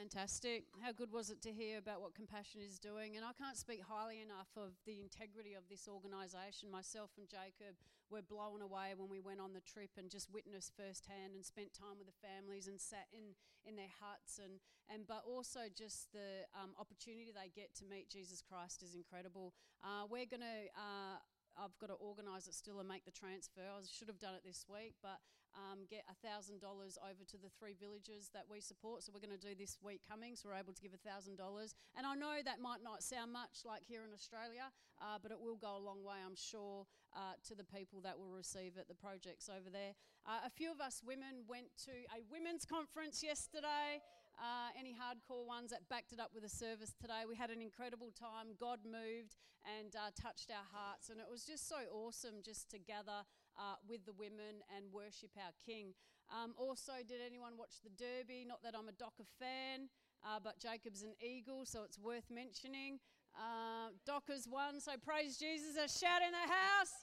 Fantastic. 0.00 0.64
How 0.80 0.96
good 0.96 1.12
was 1.12 1.28
it 1.28 1.44
to 1.44 1.52
hear 1.52 1.76
about 1.76 2.00
what 2.00 2.16
Compassion 2.16 2.64
is 2.64 2.80
doing? 2.80 3.20
And 3.20 3.24
I 3.24 3.36
can't 3.36 3.52
speak 3.52 3.84
highly 3.84 4.24
enough 4.24 4.48
of 4.56 4.72
the 4.88 4.96
integrity 4.96 5.52
of 5.52 5.68
this 5.68 5.84
organisation. 5.84 6.72
Myself 6.72 7.12
and 7.20 7.28
Jacob 7.28 7.76
were 8.08 8.24
blown 8.24 8.64
away 8.64 8.96
when 8.96 9.12
we 9.12 9.20
went 9.20 9.44
on 9.44 9.52
the 9.52 9.60
trip 9.60 9.92
and 10.00 10.08
just 10.08 10.32
witnessed 10.32 10.72
firsthand 10.72 11.36
and 11.36 11.44
spent 11.44 11.76
time 11.76 12.00
with 12.00 12.08
the 12.08 12.16
families 12.16 12.64
and 12.64 12.80
sat 12.80 13.12
in, 13.12 13.36
in 13.68 13.76
their 13.76 13.92
huts. 14.00 14.40
And, 14.40 14.64
and 14.88 15.04
But 15.04 15.28
also 15.28 15.68
just 15.68 16.08
the 16.16 16.48
um, 16.56 16.72
opportunity 16.80 17.28
they 17.28 17.52
get 17.52 17.76
to 17.76 17.84
meet 17.84 18.08
Jesus 18.08 18.40
Christ 18.40 18.80
is 18.80 18.96
incredible. 18.96 19.52
Uh, 19.84 20.08
we're 20.08 20.24
going 20.24 20.48
to. 20.48 20.60
Uh, 20.80 21.20
I've 21.60 21.76
got 21.76 21.92
to 21.92 21.98
organise 22.00 22.48
it 22.48 22.56
still 22.56 22.80
and 22.80 22.88
make 22.88 23.04
the 23.04 23.12
transfer. 23.12 23.60
I 23.60 23.84
should 23.84 24.08
have 24.08 24.18
done 24.18 24.32
it 24.32 24.40
this 24.48 24.64
week, 24.64 24.96
but 25.04 25.20
um, 25.52 25.84
get 25.92 26.08
$1,000 26.24 26.56
over 26.56 27.22
to 27.28 27.36
the 27.36 27.52
three 27.52 27.76
villages 27.76 28.32
that 28.32 28.48
we 28.48 28.64
support. 28.64 29.04
So 29.04 29.12
we're 29.12 29.20
going 29.20 29.36
to 29.36 29.40
do 29.40 29.52
this 29.52 29.76
week 29.84 30.00
coming, 30.08 30.40
so 30.40 30.48
we're 30.48 30.56
able 30.56 30.72
to 30.72 30.80
give 30.80 30.96
$1,000. 30.96 31.36
And 31.36 32.06
I 32.08 32.14
know 32.16 32.40
that 32.40 32.64
might 32.64 32.80
not 32.80 33.04
sound 33.04 33.36
much 33.36 33.68
like 33.68 33.84
here 33.84 34.08
in 34.08 34.16
Australia, 34.16 34.72
uh, 35.04 35.20
but 35.20 35.32
it 35.32 35.40
will 35.40 35.60
go 35.60 35.76
a 35.76 35.82
long 35.82 36.00
way, 36.00 36.16
I'm 36.24 36.38
sure, 36.38 36.88
uh, 37.12 37.36
to 37.44 37.54
the 37.54 37.66
people 37.68 38.00
that 38.08 38.16
will 38.16 38.32
receive 38.32 38.80
it, 38.80 38.88
the 38.88 38.96
projects 38.96 39.52
over 39.52 39.68
there. 39.68 39.92
Uh, 40.24 40.48
a 40.48 40.50
few 40.50 40.72
of 40.72 40.80
us 40.80 41.04
women 41.04 41.44
went 41.44 41.68
to 41.84 41.92
a 42.16 42.24
women's 42.32 42.64
conference 42.64 43.20
yesterday. 43.20 44.00
Uh, 44.40 44.72
any 44.72 44.96
hardcore 44.96 45.44
ones 45.44 45.68
that 45.68 45.84
backed 45.92 46.16
it 46.16 46.18
up 46.18 46.32
with 46.32 46.44
a 46.44 46.48
service 46.48 46.96
today. 46.96 47.28
We 47.28 47.36
had 47.36 47.50
an 47.52 47.60
incredible 47.60 48.08
time. 48.08 48.56
God 48.56 48.80
moved 48.88 49.36
and 49.68 49.92
uh, 49.92 50.16
touched 50.16 50.48
our 50.48 50.64
hearts, 50.72 51.12
and 51.12 51.20
it 51.20 51.28
was 51.28 51.44
just 51.44 51.68
so 51.68 51.76
awesome 51.92 52.40
just 52.40 52.70
to 52.72 52.78
gather 52.80 53.28
uh, 53.60 53.76
with 53.84 54.08
the 54.08 54.16
women 54.16 54.64
and 54.72 54.88
worship 54.88 55.36
our 55.36 55.52
King. 55.60 55.92
Um, 56.32 56.54
also, 56.56 57.04
did 57.04 57.20
anyone 57.20 57.60
watch 57.60 57.84
the 57.84 57.92
Derby? 57.92 58.48
Not 58.48 58.64
that 58.64 58.72
I'm 58.72 58.88
a 58.88 58.96
Docker 58.96 59.28
fan, 59.36 59.92
uh, 60.24 60.40
but 60.40 60.56
Jacob's 60.56 61.02
an 61.02 61.12
Eagle, 61.20 61.68
so 61.68 61.84
it's 61.84 61.98
worth 61.98 62.32
mentioning. 62.32 62.96
Uh, 63.36 63.92
Dockers 64.06 64.48
won, 64.48 64.80
so 64.80 64.96
praise 65.04 65.36
Jesus. 65.36 65.76
A 65.76 65.84
shout 65.84 66.24
in 66.24 66.32
the 66.32 66.48
house. 66.48 66.96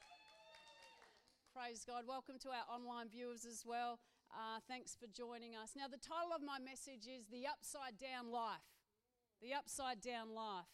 Praise 1.54 1.86
God. 1.86 2.04
Welcome 2.08 2.42
to 2.42 2.50
our 2.50 2.66
online 2.66 3.10
viewers 3.10 3.46
as 3.46 3.62
well. 3.66 4.00
Uh, 4.32 4.60
thanks 4.68 4.96
for 4.96 5.08
joining 5.08 5.56
us. 5.56 5.74
Now, 5.76 5.88
the 5.88 6.02
title 6.02 6.36
of 6.36 6.44
my 6.44 6.60
message 6.60 7.08
is 7.08 7.28
The 7.32 7.48
Upside 7.48 7.98
Down 7.98 8.32
Life. 8.32 8.66
The 9.42 9.54
Upside 9.54 10.02
Down 10.02 10.34
Life. 10.36 10.68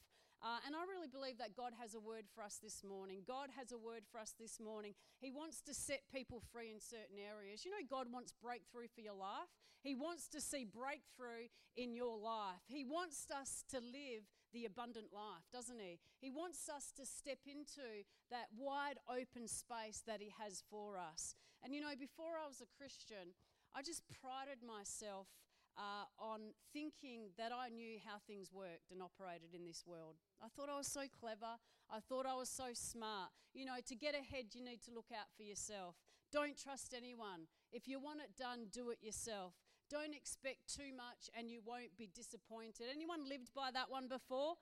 Uh, 0.43 0.59
and 0.67 0.75
I 0.75 0.83
really 0.83 1.07
believe 1.07 1.37
that 1.39 1.55
God 1.55 1.71
has 1.79 1.95
a 1.95 2.03
word 2.03 2.27
for 2.35 2.43
us 2.43 2.59
this 2.61 2.83
morning. 2.83 3.23
God 3.23 3.47
has 3.55 3.71
a 3.71 3.77
word 3.77 4.03
for 4.11 4.19
us 4.19 4.35
this 4.35 4.59
morning. 4.59 4.93
He 5.21 5.31
wants 5.31 5.61
to 5.63 5.73
set 5.73 6.03
people 6.11 6.43
free 6.51 6.71
in 6.71 6.81
certain 6.81 7.15
areas. 7.15 7.63
You 7.63 7.71
know, 7.71 7.85
God 7.87 8.11
wants 8.11 8.33
breakthrough 8.43 8.91
for 8.93 8.99
your 8.99 9.15
life. 9.15 9.47
He 9.79 9.95
wants 9.95 10.27
to 10.35 10.41
see 10.41 10.65
breakthrough 10.65 11.47
in 11.77 11.95
your 11.95 12.17
life. 12.17 12.59
He 12.67 12.83
wants 12.83 13.27
us 13.31 13.63
to 13.71 13.79
live 13.79 14.27
the 14.53 14.65
abundant 14.65 15.11
life, 15.11 15.49
doesn't 15.51 15.79
He? 15.79 15.99
He 16.21 16.29
wants 16.29 16.69
us 16.69 16.93
to 16.97 17.05
step 17.05 17.39
into 17.45 18.05
that 18.29 18.47
wide 18.55 19.01
open 19.09 19.47
space 19.47 20.03
that 20.07 20.21
He 20.21 20.31
has 20.39 20.63
for 20.69 20.97
us. 20.97 21.35
And 21.63 21.73
you 21.73 21.81
know, 21.81 21.95
before 21.99 22.37
I 22.37 22.47
was 22.47 22.61
a 22.61 22.69
Christian, 22.77 23.33
I 23.75 23.81
just 23.81 24.03
prided 24.21 24.61
myself 24.61 25.27
uh, 25.77 26.05
on 26.19 26.53
thinking 26.71 27.33
that 27.37 27.51
I 27.51 27.69
knew 27.69 27.97
how 28.05 28.21
things 28.27 28.53
worked 28.53 28.91
and 28.91 29.01
operated 29.01 29.55
in 29.55 29.65
this 29.65 29.83
world. 29.85 30.15
I 30.41 30.47
thought 30.47 30.69
I 30.69 30.77
was 30.77 30.87
so 30.87 31.01
clever. 31.19 31.57
I 31.89 31.99
thought 31.99 32.25
I 32.25 32.35
was 32.35 32.49
so 32.49 32.69
smart. 32.73 33.29
You 33.53 33.65
know, 33.65 33.81
to 33.85 33.95
get 33.95 34.13
ahead, 34.13 34.53
you 34.53 34.63
need 34.63 34.81
to 34.85 34.91
look 34.93 35.09
out 35.11 35.27
for 35.35 35.43
yourself. 35.43 35.95
Don't 36.31 36.57
trust 36.57 36.93
anyone. 36.95 37.49
If 37.71 37.87
you 37.87 37.99
want 37.99 38.21
it 38.21 38.37
done, 38.37 38.67
do 38.71 38.89
it 38.89 38.97
yourself. 39.01 39.53
Don't 39.93 40.17
expect 40.17 40.73
too 40.73 40.89
much 40.89 41.29
and 41.37 41.53
you 41.53 41.61
won't 41.61 41.93
be 42.01 42.09
disappointed. 42.09 42.89
Anyone 42.89 43.29
lived 43.29 43.53
by 43.53 43.69
that 43.77 43.93
one 43.93 44.09
before? 44.09 44.57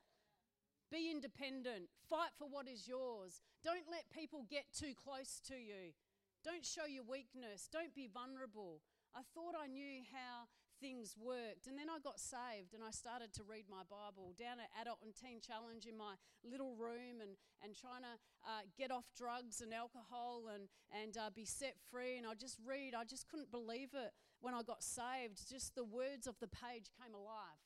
Be 0.91 1.07
independent. 1.07 1.87
Fight 2.11 2.35
for 2.35 2.51
what 2.51 2.67
is 2.67 2.83
yours. 2.83 3.39
Don't 3.63 3.87
let 3.87 4.11
people 4.11 4.43
get 4.51 4.67
too 4.75 4.91
close 4.91 5.39
to 5.47 5.55
you. 5.55 5.95
Don't 6.43 6.67
show 6.67 6.83
your 6.83 7.07
weakness. 7.07 7.71
Don't 7.71 7.95
be 7.95 8.11
vulnerable. 8.11 8.83
I 9.15 9.23
thought 9.31 9.55
I 9.55 9.71
knew 9.71 10.03
how 10.11 10.51
things 10.83 11.15
worked. 11.15 11.63
And 11.63 11.79
then 11.79 11.87
I 11.87 12.03
got 12.03 12.19
saved 12.19 12.75
and 12.75 12.83
I 12.83 12.91
started 12.91 13.31
to 13.39 13.47
read 13.47 13.71
my 13.71 13.87
Bible 13.87 14.35
down 14.35 14.59
at 14.59 14.67
Adult 14.83 14.99
and 14.99 15.15
Teen 15.15 15.39
Challenge 15.39 15.87
in 15.87 15.95
my 15.95 16.19
little 16.43 16.75
room 16.75 17.23
and, 17.23 17.39
and 17.63 17.71
trying 17.71 18.03
to 18.03 18.19
uh, 18.43 18.67
get 18.75 18.91
off 18.91 19.07
drugs 19.15 19.63
and 19.63 19.71
alcohol 19.71 20.51
and, 20.51 20.67
and 20.91 21.15
uh, 21.15 21.31
be 21.31 21.47
set 21.47 21.79
free. 21.87 22.19
And 22.19 22.27
I 22.27 22.35
just 22.35 22.59
read, 22.67 22.91
I 22.91 23.07
just 23.07 23.31
couldn't 23.31 23.47
believe 23.47 23.95
it 23.95 24.11
when 24.41 24.53
I 24.53 24.63
got 24.63 24.83
saved. 24.83 25.47
Just 25.49 25.75
the 25.75 25.83
words 25.83 26.27
of 26.27 26.35
the 26.39 26.47
page 26.47 26.89
came 27.01 27.13
alive 27.13 27.61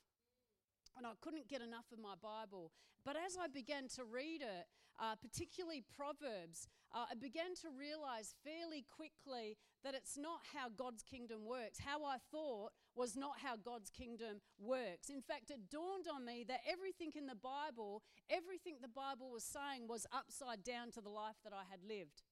and 0.97 1.05
I 1.05 1.11
couldn't 1.21 1.47
get 1.47 1.61
enough 1.61 1.91
of 1.91 1.99
my 1.99 2.15
Bible. 2.21 2.71
But 3.03 3.15
as 3.15 3.37
I 3.37 3.47
began 3.47 3.87
to 3.95 4.03
read 4.03 4.41
it, 4.41 4.65
uh, 4.97 5.15
particularly 5.19 5.83
Proverbs, 5.95 6.67
uh, 6.93 7.05
I 7.11 7.15
began 7.15 7.53
to 7.61 7.67
realize 7.77 8.33
fairly 8.43 8.85
quickly 8.87 9.57
that 9.83 9.93
it's 9.93 10.17
not 10.17 10.39
how 10.55 10.69
God's 10.69 11.03
kingdom 11.03 11.45
works. 11.45 11.79
How 11.83 12.05
I 12.05 12.17
thought 12.31 12.71
was 12.95 13.15
not 13.17 13.43
how 13.43 13.57
God's 13.57 13.89
kingdom 13.89 14.39
works. 14.57 15.09
In 15.09 15.21
fact, 15.21 15.51
it 15.51 15.69
dawned 15.69 16.07
on 16.07 16.25
me 16.25 16.45
that 16.47 16.61
everything 16.71 17.11
in 17.13 17.27
the 17.27 17.35
Bible, 17.35 18.01
everything 18.29 18.77
the 18.81 18.87
Bible 18.87 19.29
was 19.29 19.43
saying, 19.43 19.87
was 19.87 20.07
upside 20.13 20.63
down 20.63 20.91
to 20.91 21.01
the 21.01 21.09
life 21.09 21.35
that 21.43 21.53
I 21.53 21.67
had 21.69 21.83
lived, 21.83 22.23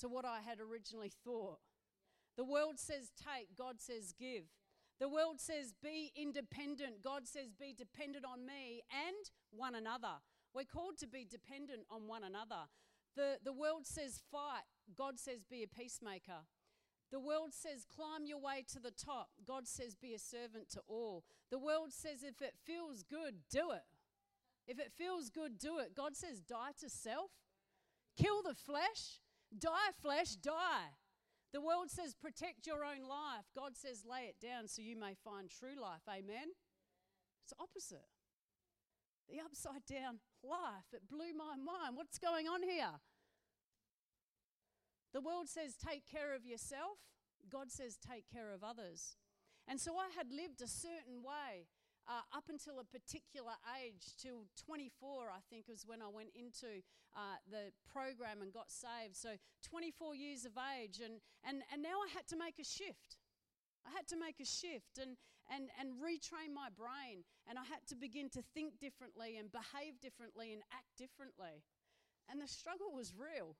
to 0.00 0.08
what 0.08 0.24
I 0.24 0.40
had 0.40 0.58
originally 0.58 1.12
thought. 1.22 1.60
The 2.36 2.44
world 2.44 2.78
says 2.78 3.10
take, 3.16 3.56
God 3.56 3.80
says 3.80 4.12
give. 4.18 4.44
The 5.00 5.08
world 5.08 5.40
says 5.40 5.74
be 5.82 6.12
independent. 6.16 7.02
God 7.02 7.26
says 7.26 7.52
be 7.58 7.74
dependent 7.76 8.24
on 8.24 8.46
me 8.46 8.82
and 8.90 9.30
one 9.50 9.74
another. 9.74 10.22
We're 10.54 10.64
called 10.64 10.98
to 10.98 11.06
be 11.06 11.26
dependent 11.28 11.82
on 11.90 12.06
one 12.06 12.22
another. 12.22 12.68
The, 13.16 13.38
the 13.44 13.52
world 13.52 13.86
says 13.86 14.20
fight. 14.30 14.64
God 14.96 15.18
says 15.18 15.44
be 15.48 15.62
a 15.62 15.68
peacemaker. 15.68 16.46
The 17.10 17.20
world 17.20 17.52
says 17.52 17.86
climb 17.94 18.26
your 18.26 18.40
way 18.40 18.64
to 18.72 18.80
the 18.80 18.90
top. 18.90 19.30
God 19.46 19.68
says 19.68 19.94
be 19.94 20.14
a 20.14 20.18
servant 20.18 20.68
to 20.70 20.80
all. 20.88 21.24
The 21.50 21.58
world 21.58 21.92
says 21.92 22.22
if 22.22 22.40
it 22.40 22.54
feels 22.64 23.02
good, 23.02 23.34
do 23.50 23.70
it. 23.72 23.84
If 24.66 24.78
it 24.78 24.92
feels 24.96 25.28
good, 25.28 25.58
do 25.58 25.78
it. 25.78 25.94
God 25.94 26.16
says 26.16 26.40
die 26.40 26.72
to 26.80 26.88
self, 26.88 27.30
kill 28.16 28.42
the 28.42 28.54
flesh, 28.54 29.20
die 29.56 29.92
flesh, 30.00 30.36
die. 30.36 30.94
The 31.54 31.60
world 31.60 31.88
says 31.88 32.14
protect 32.14 32.66
your 32.66 32.82
own 32.84 33.08
life. 33.08 33.46
God 33.54 33.76
says 33.76 34.02
lay 34.04 34.26
it 34.26 34.42
down 34.42 34.66
so 34.66 34.82
you 34.82 34.98
may 34.98 35.14
find 35.14 35.48
true 35.48 35.80
life. 35.80 36.02
Amen? 36.10 36.50
It's 37.44 37.54
opposite. 37.60 38.10
The 39.30 39.38
upside 39.38 39.86
down 39.86 40.18
life. 40.42 40.90
It 40.92 41.08
blew 41.08 41.32
my 41.32 41.54
mind. 41.54 41.94
What's 41.94 42.18
going 42.18 42.48
on 42.48 42.64
here? 42.64 42.98
The 45.12 45.20
world 45.20 45.48
says 45.48 45.76
take 45.76 46.02
care 46.10 46.34
of 46.34 46.44
yourself. 46.44 46.98
God 47.48 47.70
says 47.70 47.96
take 47.96 48.24
care 48.28 48.52
of 48.52 48.64
others. 48.64 49.14
And 49.68 49.80
so 49.80 49.96
I 49.96 50.10
had 50.16 50.32
lived 50.32 50.60
a 50.60 50.66
certain 50.66 51.22
way 51.22 51.68
uh, 52.08 52.24
up 52.36 52.44
until 52.48 52.80
a 52.80 52.84
particular 52.84 53.56
age, 53.80 54.16
till 54.20 54.44
24, 54.66 55.32
I 55.32 55.40
think, 55.48 55.68
was 55.68 55.84
when 55.86 56.02
I 56.02 56.08
went 56.12 56.30
into 56.36 56.84
uh, 57.16 57.40
the 57.48 57.72
program 57.88 58.42
and 58.42 58.52
got 58.52 58.70
saved. 58.70 59.16
So 59.16 59.40
24 59.64 60.14
years 60.14 60.44
of 60.44 60.52
age, 60.56 61.00
and, 61.00 61.20
and, 61.46 61.62
and 61.72 61.80
now 61.82 62.04
I 62.04 62.08
had 62.12 62.26
to 62.28 62.36
make 62.36 62.58
a 62.60 62.66
shift. 62.66 63.16
I 63.86 63.92
had 63.92 64.08
to 64.08 64.16
make 64.16 64.40
a 64.40 64.48
shift 64.48 65.00
and, 65.00 65.16
and, 65.48 65.68
and 65.80 66.00
retrain 66.00 66.52
my 66.52 66.68
brain, 66.72 67.24
and 67.48 67.58
I 67.58 67.64
had 67.64 67.84
to 67.88 67.96
begin 67.96 68.28
to 68.36 68.42
think 68.52 68.80
differently 68.80 69.36
and 69.36 69.52
behave 69.52 70.00
differently 70.00 70.52
and 70.52 70.62
act 70.72 70.92
differently. 70.96 71.64
And 72.28 72.40
the 72.40 72.48
struggle 72.48 72.92
was 72.92 73.12
real. 73.12 73.56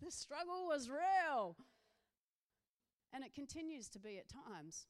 The 0.00 0.12
struggle 0.12 0.68
was 0.68 0.88
real. 0.88 1.56
And 3.12 3.24
it 3.24 3.32
continues 3.32 3.88
to 3.90 3.98
be 3.98 4.18
at 4.18 4.28
times 4.28 4.86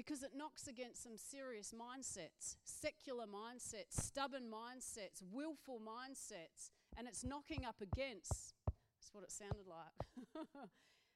because 0.00 0.22
it 0.22 0.30
knocks 0.34 0.66
against 0.66 1.02
some 1.02 1.18
serious 1.18 1.74
mindsets, 1.76 2.56
secular 2.64 3.26
mindsets, 3.26 4.00
stubborn 4.00 4.44
mindsets, 4.48 5.20
willful 5.30 5.78
mindsets, 5.78 6.70
and 6.96 7.06
it's 7.06 7.22
knocking 7.22 7.66
up 7.66 7.82
against, 7.82 8.54
that's 8.64 9.12
what 9.12 9.22
it 9.22 9.30
sounded 9.30 9.68
like. 9.68 9.92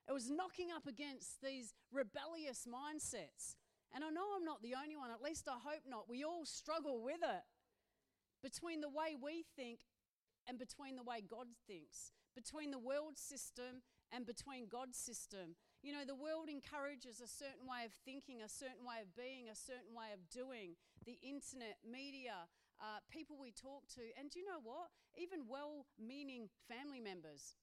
it 0.08 0.12
was 0.12 0.28
knocking 0.28 0.68
up 0.70 0.86
against 0.86 1.40
these 1.42 1.72
rebellious 1.90 2.68
mindsets. 2.68 3.56
And 3.94 4.04
I 4.04 4.10
know 4.10 4.36
I'm 4.36 4.44
not 4.44 4.60
the 4.60 4.74
only 4.76 4.96
one, 4.96 5.10
at 5.10 5.22
least 5.22 5.48
I 5.48 5.56
hope 5.64 5.88
not. 5.88 6.04
We 6.06 6.22
all 6.22 6.44
struggle 6.44 7.02
with 7.02 7.22
it 7.22 7.44
between 8.42 8.82
the 8.82 8.90
way 8.90 9.16
we 9.16 9.46
think 9.56 9.80
and 10.46 10.58
between 10.58 10.96
the 10.96 11.02
way 11.02 11.24
God 11.26 11.46
thinks, 11.66 12.12
between 12.36 12.70
the 12.70 12.78
world 12.78 13.16
system 13.16 13.80
and 14.12 14.26
between 14.26 14.68
God's 14.68 14.98
system. 14.98 15.56
You 15.84 15.92
know, 15.92 16.08
the 16.08 16.16
world 16.16 16.48
encourages 16.48 17.20
a 17.20 17.28
certain 17.28 17.68
way 17.68 17.84
of 17.84 17.92
thinking, 18.08 18.40
a 18.40 18.48
certain 18.48 18.88
way 18.88 19.04
of 19.04 19.12
being, 19.12 19.52
a 19.52 19.54
certain 19.54 19.92
way 19.92 20.16
of 20.16 20.24
doing. 20.32 20.80
The 21.04 21.20
internet, 21.20 21.76
media, 21.84 22.48
uh, 22.80 23.04
people 23.12 23.36
we 23.36 23.52
talk 23.52 23.84
to, 24.00 24.04
and 24.16 24.32
do 24.32 24.40
you 24.40 24.48
know 24.48 24.64
what? 24.64 24.88
Even 25.12 25.44
well 25.44 25.84
meaning 26.00 26.48
family 26.72 27.04
members. 27.04 27.60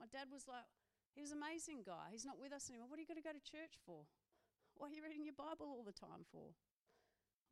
My 0.00 0.08
dad 0.08 0.32
was 0.32 0.48
like, 0.48 0.64
he 1.12 1.20
was 1.20 1.36
an 1.36 1.44
amazing 1.44 1.84
guy. 1.84 2.08
He's 2.08 2.24
not 2.24 2.40
with 2.40 2.48
us 2.48 2.72
anymore. 2.72 2.88
What 2.88 2.96
are 2.96 3.04
you 3.04 3.10
going 3.12 3.20
to 3.20 3.28
go 3.28 3.36
to 3.36 3.44
church 3.44 3.76
for? 3.84 4.08
What 4.80 4.88
are 4.88 4.96
you 4.96 5.04
reading 5.04 5.28
your 5.28 5.36
Bible 5.36 5.68
all 5.68 5.84
the 5.84 5.92
time 5.92 6.24
for? 6.32 6.56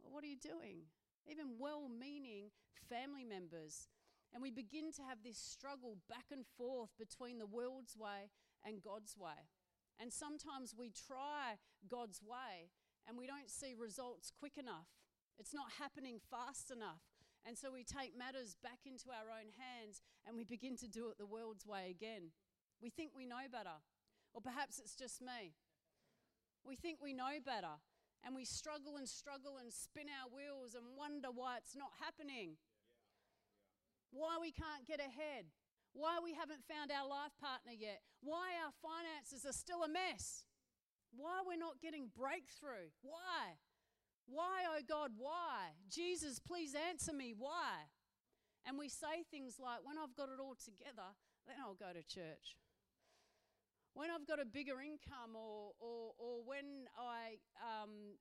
What 0.00 0.24
are 0.24 0.32
you 0.32 0.40
doing? 0.40 0.88
Even 1.28 1.60
well 1.60 1.84
meaning 1.92 2.48
family 2.88 3.28
members. 3.28 3.92
And 4.32 4.40
we 4.40 4.48
begin 4.48 4.88
to 4.96 5.04
have 5.04 5.20
this 5.20 5.36
struggle 5.36 6.00
back 6.08 6.32
and 6.32 6.48
forth 6.56 6.96
between 6.96 7.36
the 7.36 7.48
world's 7.48 7.92
way 7.92 8.32
and 8.64 8.82
God's 8.82 9.16
way. 9.16 9.50
And 10.00 10.12
sometimes 10.12 10.74
we 10.78 10.90
try 10.90 11.58
God's 11.88 12.22
way 12.22 12.70
and 13.06 13.18
we 13.18 13.26
don't 13.26 13.50
see 13.50 13.74
results 13.74 14.30
quick 14.30 14.58
enough. 14.58 14.86
It's 15.38 15.54
not 15.54 15.78
happening 15.78 16.18
fast 16.30 16.70
enough. 16.70 17.02
And 17.46 17.56
so 17.56 17.72
we 17.72 17.82
take 17.82 18.18
matters 18.18 18.56
back 18.62 18.86
into 18.86 19.10
our 19.10 19.30
own 19.30 19.54
hands 19.56 20.02
and 20.26 20.36
we 20.36 20.44
begin 20.44 20.76
to 20.78 20.88
do 20.88 21.10
it 21.10 21.18
the 21.18 21.26
world's 21.26 21.66
way 21.66 21.88
again. 21.90 22.30
We 22.82 22.90
think 22.90 23.12
we 23.16 23.26
know 23.26 23.48
better. 23.50 23.82
Or 24.34 24.40
perhaps 24.40 24.78
it's 24.78 24.94
just 24.94 25.22
me. 25.22 25.54
We 26.64 26.76
think 26.76 26.98
we 27.02 27.14
know 27.14 27.40
better 27.44 27.80
and 28.24 28.34
we 28.34 28.44
struggle 28.44 28.96
and 28.98 29.08
struggle 29.08 29.56
and 29.58 29.72
spin 29.72 30.06
our 30.10 30.28
wheels 30.28 30.74
and 30.74 30.84
wonder 30.96 31.28
why 31.34 31.56
it's 31.56 31.74
not 31.74 31.90
happening. 31.98 32.58
Why 34.10 34.38
we 34.40 34.52
can't 34.52 34.86
get 34.86 35.00
ahead. 35.00 35.46
Why 35.98 36.22
we 36.22 36.30
haven't 36.30 36.62
found 36.70 36.94
our 36.94 37.10
life 37.10 37.34
partner 37.42 37.74
yet. 37.74 38.06
Why 38.22 38.54
our 38.62 38.70
finances 38.78 39.42
are 39.42 39.52
still 39.52 39.82
a 39.82 39.90
mess. 39.90 40.46
Why 41.10 41.42
we're 41.42 41.58
not 41.58 41.82
getting 41.82 42.06
breakthrough. 42.14 42.94
Why? 43.02 43.58
Why, 44.30 44.62
oh 44.70 44.78
God, 44.86 45.18
why? 45.18 45.74
Jesus, 45.90 46.38
please 46.38 46.76
answer 46.78 47.12
me, 47.12 47.34
why? 47.36 47.90
And 48.62 48.78
we 48.78 48.88
say 48.88 49.26
things 49.26 49.58
like, 49.58 49.82
when 49.82 49.98
I've 49.98 50.14
got 50.14 50.28
it 50.28 50.38
all 50.38 50.54
together, 50.54 51.16
then 51.48 51.56
I'll 51.58 51.74
go 51.74 51.90
to 51.90 52.04
church. 52.06 52.60
When 53.94 54.12
I've 54.12 54.28
got 54.28 54.38
a 54.38 54.44
bigger 54.44 54.78
income 54.78 55.34
or, 55.34 55.72
or, 55.80 56.12
or 56.14 56.44
when 56.44 56.86
I 56.94 57.42
um, 57.58 58.14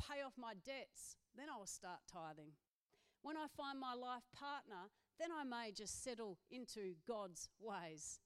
pay 0.00 0.24
off 0.26 0.32
my 0.34 0.54
debts, 0.64 1.14
then 1.36 1.46
I'll 1.52 1.70
start 1.70 2.00
tithing. 2.10 2.56
When 3.22 3.36
I 3.36 3.46
find 3.54 3.78
my 3.78 3.94
life 3.94 4.24
partner, 4.34 4.90
then 5.18 5.28
I 5.32 5.44
may 5.44 5.72
just 5.72 6.02
settle 6.04 6.38
into 6.50 6.94
God's 7.06 7.48
ways. 7.60 8.20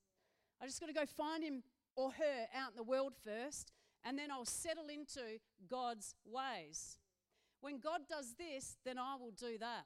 I 0.62 0.66
just 0.66 0.80
got 0.80 0.86
to 0.88 0.92
go 0.92 1.06
find 1.06 1.42
him 1.42 1.62
or 1.96 2.12
her 2.12 2.46
out 2.54 2.70
in 2.70 2.76
the 2.76 2.82
world 2.82 3.14
first, 3.24 3.72
and 4.04 4.18
then 4.18 4.30
I'll 4.30 4.44
settle 4.44 4.88
into 4.88 5.38
God's 5.68 6.14
ways. 6.24 6.98
When 7.60 7.78
God 7.78 8.02
does 8.08 8.34
this, 8.38 8.76
then 8.84 8.98
I 8.98 9.16
will 9.16 9.32
do 9.32 9.58
that. 9.58 9.84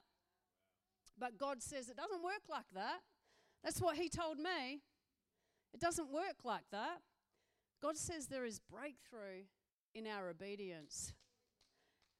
But 1.17 1.37
God 1.37 1.61
says 1.61 1.89
it 1.89 1.97
doesn't 1.97 2.23
work 2.23 2.43
like 2.49 2.69
that. 2.73 2.99
That's 3.63 3.81
what 3.81 3.97
He 3.97 4.09
told 4.09 4.37
me. 4.37 4.81
It 5.73 5.79
doesn't 5.79 6.11
work 6.11 6.43
like 6.43 6.63
that. 6.71 6.99
God 7.81 7.97
says 7.97 8.27
there 8.27 8.45
is 8.45 8.59
breakthrough 8.59 9.43
in 9.93 10.07
our 10.07 10.29
obedience. 10.29 11.13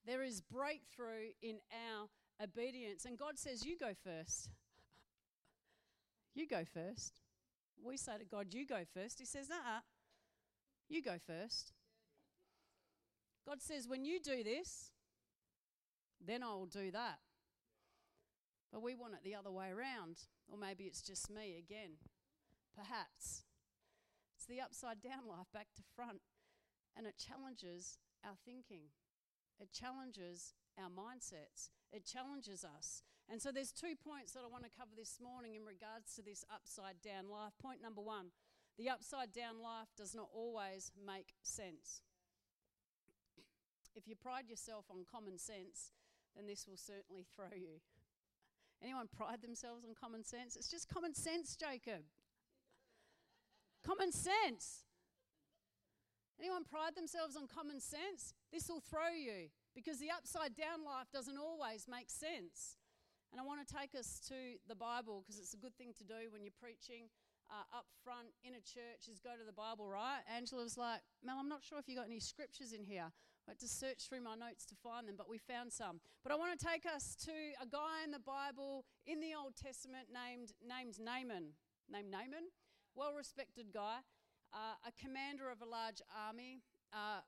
There 0.06 0.22
is 0.22 0.40
breakthrough 0.40 1.30
in 1.42 1.58
our 1.72 2.08
obedience. 2.42 3.04
And 3.04 3.18
God 3.18 3.38
says, 3.38 3.64
You 3.64 3.76
go 3.78 3.92
first. 4.04 4.50
You 6.36 6.46
go 6.46 6.64
first. 6.72 7.20
We 7.84 7.96
say 7.96 8.18
to 8.18 8.24
God, 8.24 8.52
You 8.52 8.66
go 8.66 8.82
first. 8.94 9.18
He 9.18 9.24
says, 9.24 9.48
Nah, 9.48 9.80
you 10.88 11.02
go 11.02 11.16
first. 11.26 11.72
God 13.46 13.62
says, 13.62 13.88
When 13.88 14.04
you 14.04 14.20
do 14.20 14.44
this, 14.44 14.90
then 16.24 16.42
I'll 16.42 16.66
do 16.66 16.90
that. 16.90 17.18
But 18.72 18.82
we 18.82 18.94
want 18.94 19.14
it 19.14 19.24
the 19.24 19.34
other 19.34 19.50
way 19.50 19.70
around. 19.70 20.18
Or 20.48 20.58
maybe 20.58 20.84
it's 20.84 21.02
just 21.02 21.30
me 21.30 21.56
again. 21.58 21.92
Perhaps. 22.76 23.44
It's 24.36 24.46
the 24.46 24.60
upside 24.60 25.00
down 25.00 25.26
life 25.28 25.46
back 25.52 25.68
to 25.76 25.82
front. 25.94 26.20
And 26.96 27.06
it 27.06 27.14
challenges 27.18 27.98
our 28.24 28.36
thinking, 28.44 28.88
it 29.60 29.70
challenges 29.72 30.54
our 30.78 30.88
mindsets, 30.88 31.68
it 31.92 32.06
challenges 32.06 32.64
us. 32.64 33.02
And 33.28 33.42
so 33.42 33.50
there's 33.50 33.72
two 33.72 33.94
points 33.98 34.32
that 34.32 34.42
I 34.44 34.48
want 34.48 34.64
to 34.64 34.70
cover 34.70 34.92
this 34.96 35.18
morning 35.20 35.54
in 35.54 35.64
regards 35.64 36.14
to 36.14 36.22
this 36.22 36.44
upside 36.52 37.02
down 37.02 37.28
life. 37.28 37.52
Point 37.60 37.82
number 37.82 38.00
one 38.00 38.30
the 38.78 38.90
upside 38.90 39.32
down 39.32 39.62
life 39.62 39.88
does 39.96 40.14
not 40.14 40.28
always 40.34 40.92
make 41.04 41.32
sense. 41.42 42.02
If 43.94 44.06
you 44.06 44.14
pride 44.14 44.48
yourself 44.48 44.84
on 44.90 45.06
common 45.10 45.38
sense, 45.38 45.92
then 46.36 46.46
this 46.46 46.68
will 46.68 46.76
certainly 46.76 47.24
throw 47.34 47.56
you. 47.56 47.80
Anyone 48.82 49.08
pride 49.08 49.40
themselves 49.40 49.84
on 49.84 49.94
common 49.98 50.22
sense? 50.22 50.54
It's 50.54 50.70
just 50.70 50.88
common 50.92 51.14
sense, 51.14 51.56
Jacob. 51.56 52.02
common 53.82 54.12
sense. 54.12 54.84
Anyone 56.38 56.64
pride 56.64 56.94
themselves 56.94 57.34
on 57.34 57.46
common 57.46 57.80
sense? 57.80 58.34
This 58.52 58.68
will 58.68 58.80
throw 58.80 59.08
you 59.08 59.48
because 59.74 59.98
the 59.98 60.10
upside 60.10 60.54
down 60.54 60.84
life 60.84 61.06
doesn't 61.10 61.38
always 61.38 61.86
make 61.88 62.10
sense. 62.10 62.76
And 63.32 63.40
I 63.40 63.44
want 63.44 63.66
to 63.66 63.68
take 63.68 63.94
us 63.94 64.20
to 64.28 64.56
the 64.68 64.74
Bible 64.74 65.22
because 65.22 65.38
it's 65.38 65.54
a 65.54 65.60
good 65.60 65.76
thing 65.76 65.92
to 65.98 66.04
do 66.04 66.30
when 66.30 66.42
you're 66.42 66.56
preaching 66.60 67.10
uh, 67.50 67.78
up 67.78 67.86
front 68.02 68.34
in 68.42 68.54
a 68.54 68.62
church 68.62 69.06
is 69.10 69.20
go 69.20 69.34
to 69.38 69.46
the 69.46 69.52
Bible, 69.52 69.88
right? 69.88 70.22
Angela 70.26 70.62
was 70.62 70.76
like, 70.76 71.00
Mel, 71.22 71.36
I'm 71.38 71.48
not 71.48 71.62
sure 71.62 71.78
if 71.78 71.88
you 71.88 71.96
got 71.96 72.06
any 72.06 72.20
scriptures 72.20 72.72
in 72.72 72.82
here. 72.82 73.12
I 73.46 73.52
had 73.52 73.60
to 73.60 73.68
search 73.68 74.08
through 74.08 74.22
my 74.22 74.34
notes 74.34 74.66
to 74.66 74.74
find 74.74 75.06
them, 75.06 75.14
but 75.16 75.30
we 75.30 75.38
found 75.38 75.72
some. 75.72 76.00
But 76.24 76.32
I 76.32 76.34
want 76.34 76.58
to 76.58 76.66
take 76.66 76.82
us 76.84 77.14
to 77.26 77.34
a 77.62 77.66
guy 77.66 78.02
in 78.02 78.10
the 78.10 78.18
Bible 78.18 78.84
in 79.06 79.20
the 79.20 79.38
Old 79.38 79.54
Testament 79.54 80.08
named, 80.10 80.50
named 80.66 80.98
Naaman. 80.98 81.54
Named 81.88 82.10
Naaman, 82.10 82.50
well 82.96 83.14
respected 83.14 83.66
guy, 83.72 84.02
uh, 84.52 84.74
a 84.82 84.92
commander 85.00 85.50
of 85.50 85.62
a 85.62 85.68
large 85.68 86.02
army, 86.26 86.62
uh, 86.92 87.22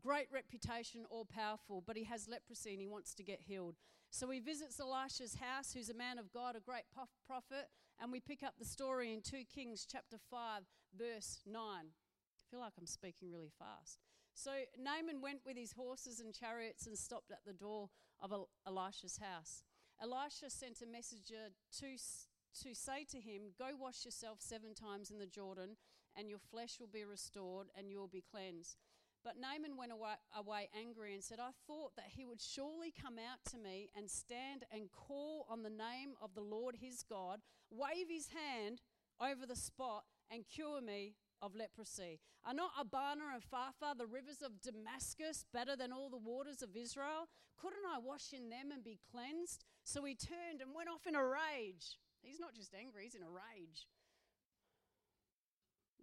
great 0.00 0.28
reputation, 0.32 1.04
all 1.10 1.26
powerful, 1.26 1.82
but 1.86 1.96
he 1.96 2.04
has 2.04 2.28
leprosy 2.28 2.72
and 2.72 2.80
he 2.80 2.88
wants 2.88 3.12
to 3.14 3.22
get 3.22 3.42
healed. 3.42 3.76
So 4.12 4.28
he 4.28 4.40
visits 4.40 4.78
Elisha's 4.78 5.36
house, 5.36 5.72
who's 5.72 5.88
a 5.88 5.94
man 5.94 6.18
of 6.18 6.30
God, 6.34 6.54
a 6.54 6.60
great 6.60 6.84
prophet, 7.26 7.68
and 7.98 8.12
we 8.12 8.20
pick 8.20 8.42
up 8.42 8.52
the 8.58 8.64
story 8.66 9.10
in 9.10 9.22
2 9.22 9.44
Kings 9.52 9.86
chapter 9.90 10.18
5, 10.30 10.64
verse 10.94 11.40
9. 11.46 11.56
I 11.56 12.42
feel 12.50 12.60
like 12.60 12.74
I'm 12.78 12.86
speaking 12.86 13.32
really 13.32 13.50
fast. 13.58 14.00
So 14.34 14.50
Naaman 14.78 15.22
went 15.22 15.40
with 15.46 15.56
his 15.56 15.72
horses 15.72 16.20
and 16.20 16.34
chariots 16.34 16.86
and 16.86 16.96
stopped 16.96 17.30
at 17.30 17.40
the 17.46 17.54
door 17.54 17.88
of 18.20 18.34
Elisha's 18.66 19.16
house. 19.16 19.62
Elisha 19.98 20.50
sent 20.50 20.82
a 20.82 20.86
messenger 20.86 21.48
to, 21.78 21.86
to 21.96 22.74
say 22.74 23.06
to 23.12 23.18
him, 23.18 23.54
Go 23.58 23.70
wash 23.80 24.04
yourself 24.04 24.40
seven 24.40 24.74
times 24.74 25.10
in 25.10 25.18
the 25.18 25.26
Jordan, 25.26 25.76
and 26.18 26.28
your 26.28 26.38
flesh 26.50 26.76
will 26.78 26.92
be 26.92 27.06
restored, 27.06 27.68
and 27.78 27.90
you 27.90 27.98
will 27.98 28.08
be 28.08 28.22
cleansed. 28.30 28.76
But 29.24 29.38
Naaman 29.40 29.76
went 29.76 29.92
away, 29.92 30.14
away, 30.36 30.68
angry 30.76 31.14
and 31.14 31.22
said, 31.22 31.38
I 31.38 31.50
thought 31.66 31.94
that 31.96 32.10
he 32.16 32.24
would 32.24 32.40
surely 32.40 32.92
come 32.92 33.18
out 33.18 33.38
to 33.52 33.58
me 33.58 33.88
and 33.96 34.10
stand 34.10 34.64
and 34.72 34.90
call 34.90 35.46
on 35.48 35.62
the 35.62 35.70
name 35.70 36.14
of 36.20 36.34
the 36.34 36.42
Lord 36.42 36.76
his 36.80 37.04
God, 37.08 37.40
wave 37.70 38.08
his 38.08 38.28
hand 38.28 38.82
over 39.20 39.46
the 39.46 39.56
spot, 39.56 40.04
and 40.30 40.44
cure 40.48 40.80
me 40.80 41.14
of 41.40 41.54
leprosy. 41.54 42.18
Are 42.44 42.54
not 42.54 42.72
Abana 42.78 43.24
and 43.34 43.42
Pharpar, 43.42 43.96
the 43.96 44.06
rivers 44.06 44.42
of 44.42 44.60
Damascus, 44.60 45.44
better 45.52 45.76
than 45.76 45.92
all 45.92 46.10
the 46.10 46.16
waters 46.16 46.62
of 46.62 46.76
Israel? 46.76 47.28
Couldn't 47.60 47.86
I 47.86 47.98
wash 47.98 48.32
in 48.32 48.48
them 48.48 48.72
and 48.72 48.82
be 48.82 48.98
cleansed? 49.10 49.64
So 49.84 50.04
he 50.04 50.14
turned 50.14 50.60
and 50.60 50.74
went 50.74 50.88
off 50.88 51.06
in 51.06 51.14
a 51.14 51.24
rage. 51.24 51.98
He's 52.22 52.40
not 52.40 52.54
just 52.54 52.74
angry, 52.74 53.04
he's 53.04 53.14
in 53.14 53.22
a 53.22 53.30
rage. 53.30 53.86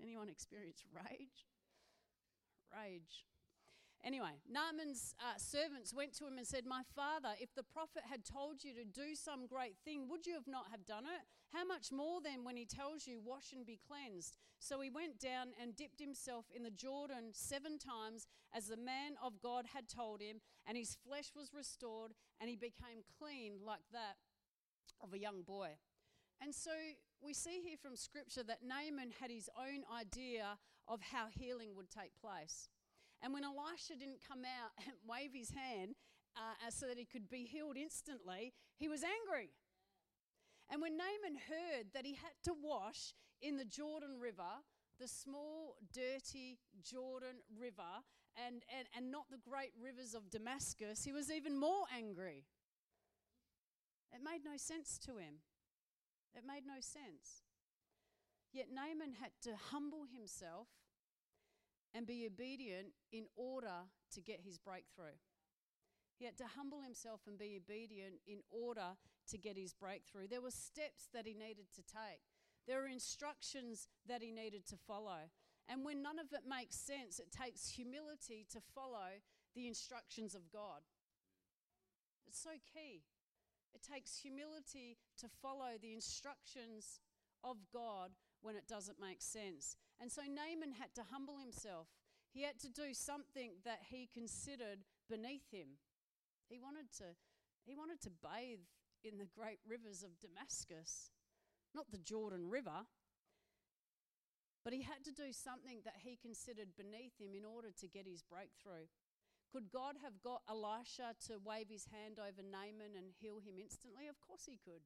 Anyone 0.01 0.29
experience 0.29 0.83
rage? 0.93 1.47
Rage. 2.75 3.25
Anyway, 4.03 4.39
Naaman's 4.49 5.13
uh, 5.19 5.37
servants 5.37 5.93
went 5.93 6.13
to 6.13 6.25
him 6.25 6.37
and 6.37 6.47
said, 6.47 6.65
My 6.65 6.83
father, 6.95 7.35
if 7.39 7.53
the 7.53 7.63
prophet 7.63 8.03
had 8.09 8.23
told 8.23 8.63
you 8.63 8.73
to 8.73 8.85
do 8.85 9.13
some 9.13 9.45
great 9.45 9.75
thing, 9.83 10.07
would 10.07 10.25
you 10.25 10.35
have 10.35 10.47
not 10.47 10.67
have 10.71 10.85
done 10.85 11.03
it? 11.03 11.27
How 11.51 11.65
much 11.65 11.91
more 11.91 12.21
then 12.23 12.45
when 12.45 12.55
he 12.55 12.65
tells 12.65 13.05
you, 13.05 13.19
Wash 13.19 13.51
and 13.51 13.65
be 13.65 13.79
cleansed? 13.85 14.37
So 14.59 14.79
he 14.79 14.89
went 14.89 15.19
down 15.19 15.49
and 15.61 15.75
dipped 15.75 15.99
himself 15.99 16.45
in 16.55 16.63
the 16.63 16.71
Jordan 16.71 17.31
seven 17.33 17.77
times, 17.77 18.27
as 18.55 18.67
the 18.67 18.77
man 18.77 19.15
of 19.23 19.41
God 19.41 19.65
had 19.73 19.89
told 19.89 20.21
him, 20.21 20.39
and 20.65 20.77
his 20.77 20.97
flesh 21.05 21.31
was 21.35 21.51
restored, 21.53 22.13
and 22.39 22.49
he 22.49 22.55
became 22.55 23.03
clean 23.19 23.59
like 23.65 23.83
that 23.91 24.15
of 25.01 25.13
a 25.13 25.19
young 25.19 25.41
boy. 25.41 25.71
And 26.41 26.55
so 26.55 26.71
we 27.23 27.33
see 27.33 27.61
here 27.63 27.77
from 27.81 27.95
Scripture 27.95 28.43
that 28.43 28.59
Naaman 28.63 29.11
had 29.19 29.31
his 29.31 29.49
own 29.57 29.83
idea 29.93 30.57
of 30.87 31.01
how 31.01 31.27
healing 31.29 31.75
would 31.75 31.89
take 31.89 32.11
place. 32.19 32.69
And 33.21 33.33
when 33.33 33.43
Elisha 33.43 33.95
didn't 33.99 34.21
come 34.25 34.43
out 34.45 34.71
and 34.85 34.95
wave 35.07 35.31
his 35.33 35.51
hand 35.51 35.95
uh, 36.37 36.69
so 36.69 36.87
that 36.87 36.97
he 36.97 37.05
could 37.05 37.29
be 37.29 37.43
healed 37.43 37.77
instantly, 37.77 38.53
he 38.77 38.87
was 38.87 39.03
angry. 39.03 39.49
And 40.69 40.81
when 40.81 40.97
Naaman 40.97 41.37
heard 41.49 41.87
that 41.93 42.05
he 42.05 42.13
had 42.13 42.37
to 42.43 42.53
wash 42.61 43.13
in 43.41 43.57
the 43.57 43.65
Jordan 43.65 44.19
River, 44.19 44.63
the 44.99 45.07
small, 45.07 45.77
dirty 45.93 46.59
Jordan 46.83 47.41
River, 47.59 48.03
and, 48.37 48.63
and, 48.77 48.87
and 48.95 49.11
not 49.11 49.25
the 49.31 49.37
great 49.37 49.71
rivers 49.81 50.13
of 50.13 50.29
Damascus, 50.29 51.03
he 51.03 51.11
was 51.11 51.31
even 51.31 51.59
more 51.59 51.85
angry. 51.95 52.45
It 54.13 54.21
made 54.23 54.41
no 54.45 54.57
sense 54.57 54.97
to 55.05 55.17
him. 55.17 55.41
It 56.35 56.43
made 56.45 56.65
no 56.65 56.79
sense. 56.79 57.43
Yet 58.51 58.67
Naaman 58.73 59.13
had 59.21 59.31
to 59.43 59.55
humble 59.71 60.05
himself 60.11 60.67
and 61.93 62.05
be 62.05 62.25
obedient 62.25 62.93
in 63.11 63.25
order 63.35 63.89
to 64.13 64.21
get 64.21 64.41
his 64.41 64.57
breakthrough. 64.57 65.17
He 66.17 66.25
had 66.25 66.37
to 66.37 66.47
humble 66.57 66.81
himself 66.81 67.21
and 67.27 67.37
be 67.37 67.57
obedient 67.57 68.15
in 68.27 68.39
order 68.51 68.97
to 69.29 69.37
get 69.37 69.57
his 69.57 69.73
breakthrough. 69.73 70.27
There 70.27 70.41
were 70.41 70.51
steps 70.51 71.07
that 71.13 71.25
he 71.25 71.33
needed 71.33 71.67
to 71.75 71.81
take. 71.81 72.21
There 72.67 72.81
were 72.81 72.87
instructions 72.87 73.87
that 74.07 74.21
he 74.21 74.31
needed 74.31 74.67
to 74.67 74.77
follow. 74.77 75.31
And 75.67 75.85
when 75.85 76.01
none 76.01 76.19
of 76.19 76.33
it 76.33 76.43
makes 76.47 76.75
sense, 76.75 77.19
it 77.19 77.31
takes 77.31 77.69
humility 77.69 78.45
to 78.51 78.59
follow 78.75 79.21
the 79.55 79.67
instructions 79.67 80.35
of 80.35 80.51
God. 80.51 80.81
It's 82.27 82.41
so 82.41 82.57
key. 82.73 83.03
It 83.73 83.81
takes 83.81 84.17
humility 84.17 84.97
to 85.19 85.27
follow 85.41 85.77
the 85.81 85.93
instructions 85.93 86.99
of 87.43 87.57
God 87.73 88.11
when 88.41 88.55
it 88.55 88.67
doesn't 88.67 88.99
make 88.99 89.21
sense. 89.21 89.75
And 89.99 90.11
so 90.11 90.21
Naaman 90.21 90.73
had 90.79 90.93
to 90.95 91.03
humble 91.11 91.37
himself. 91.37 91.87
He 92.31 92.43
had 92.43 92.59
to 92.59 92.69
do 92.69 92.93
something 92.93 93.51
that 93.65 93.79
he 93.89 94.09
considered 94.13 94.85
beneath 95.09 95.49
him. 95.51 95.79
He 96.47 96.59
wanted 96.59 96.91
to, 96.97 97.15
he 97.65 97.75
wanted 97.75 98.01
to 98.01 98.11
bathe 98.21 98.65
in 99.03 99.17
the 99.17 99.25
great 99.25 99.59
rivers 99.67 100.03
of 100.03 100.19
Damascus, 100.19 101.11
not 101.73 101.91
the 101.91 101.97
Jordan 101.97 102.49
River. 102.49 102.85
But 104.63 104.73
he 104.73 104.81
had 104.81 105.03
to 105.05 105.11
do 105.11 105.31
something 105.31 105.79
that 105.85 105.95
he 106.03 106.17
considered 106.21 106.75
beneath 106.75 107.17
him 107.19 107.33
in 107.33 107.45
order 107.45 107.69
to 107.79 107.87
get 107.87 108.05
his 108.05 108.21
breakthrough. 108.21 108.91
Could 109.51 109.71
God 109.73 109.97
have 110.03 110.21
got 110.21 110.45
Elisha 110.47 111.17
to 111.27 111.41
wave 111.41 111.67
his 111.69 111.89
hand 111.89 112.21
over 112.21 112.45
Naaman 112.45 112.93
and 112.95 113.17
heal 113.17 113.41
him 113.41 113.57
instantly? 113.57 114.07
Of 114.07 114.21
course 114.21 114.45
he 114.45 114.59
could. 114.61 114.85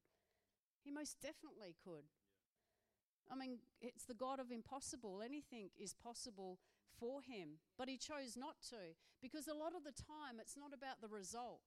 He 0.82 0.90
most 0.90 1.20
definitely 1.20 1.76
could. 1.84 2.08
I 3.30 3.36
mean, 3.36 3.58
it's 3.80 4.04
the 4.04 4.14
God 4.16 4.40
of 4.40 4.50
impossible. 4.50 5.22
Anything 5.24 5.68
is 5.76 5.94
possible 5.94 6.58
for 6.98 7.20
him. 7.22 7.60
But 7.76 7.88
he 7.88 7.96
chose 7.96 8.36
not 8.36 8.56
to 8.70 8.96
because 9.20 9.48
a 9.48 9.54
lot 9.54 9.76
of 9.76 9.84
the 9.84 9.96
time 9.96 10.40
it's 10.40 10.56
not 10.56 10.72
about 10.72 11.00
the 11.00 11.08
result. 11.08 11.60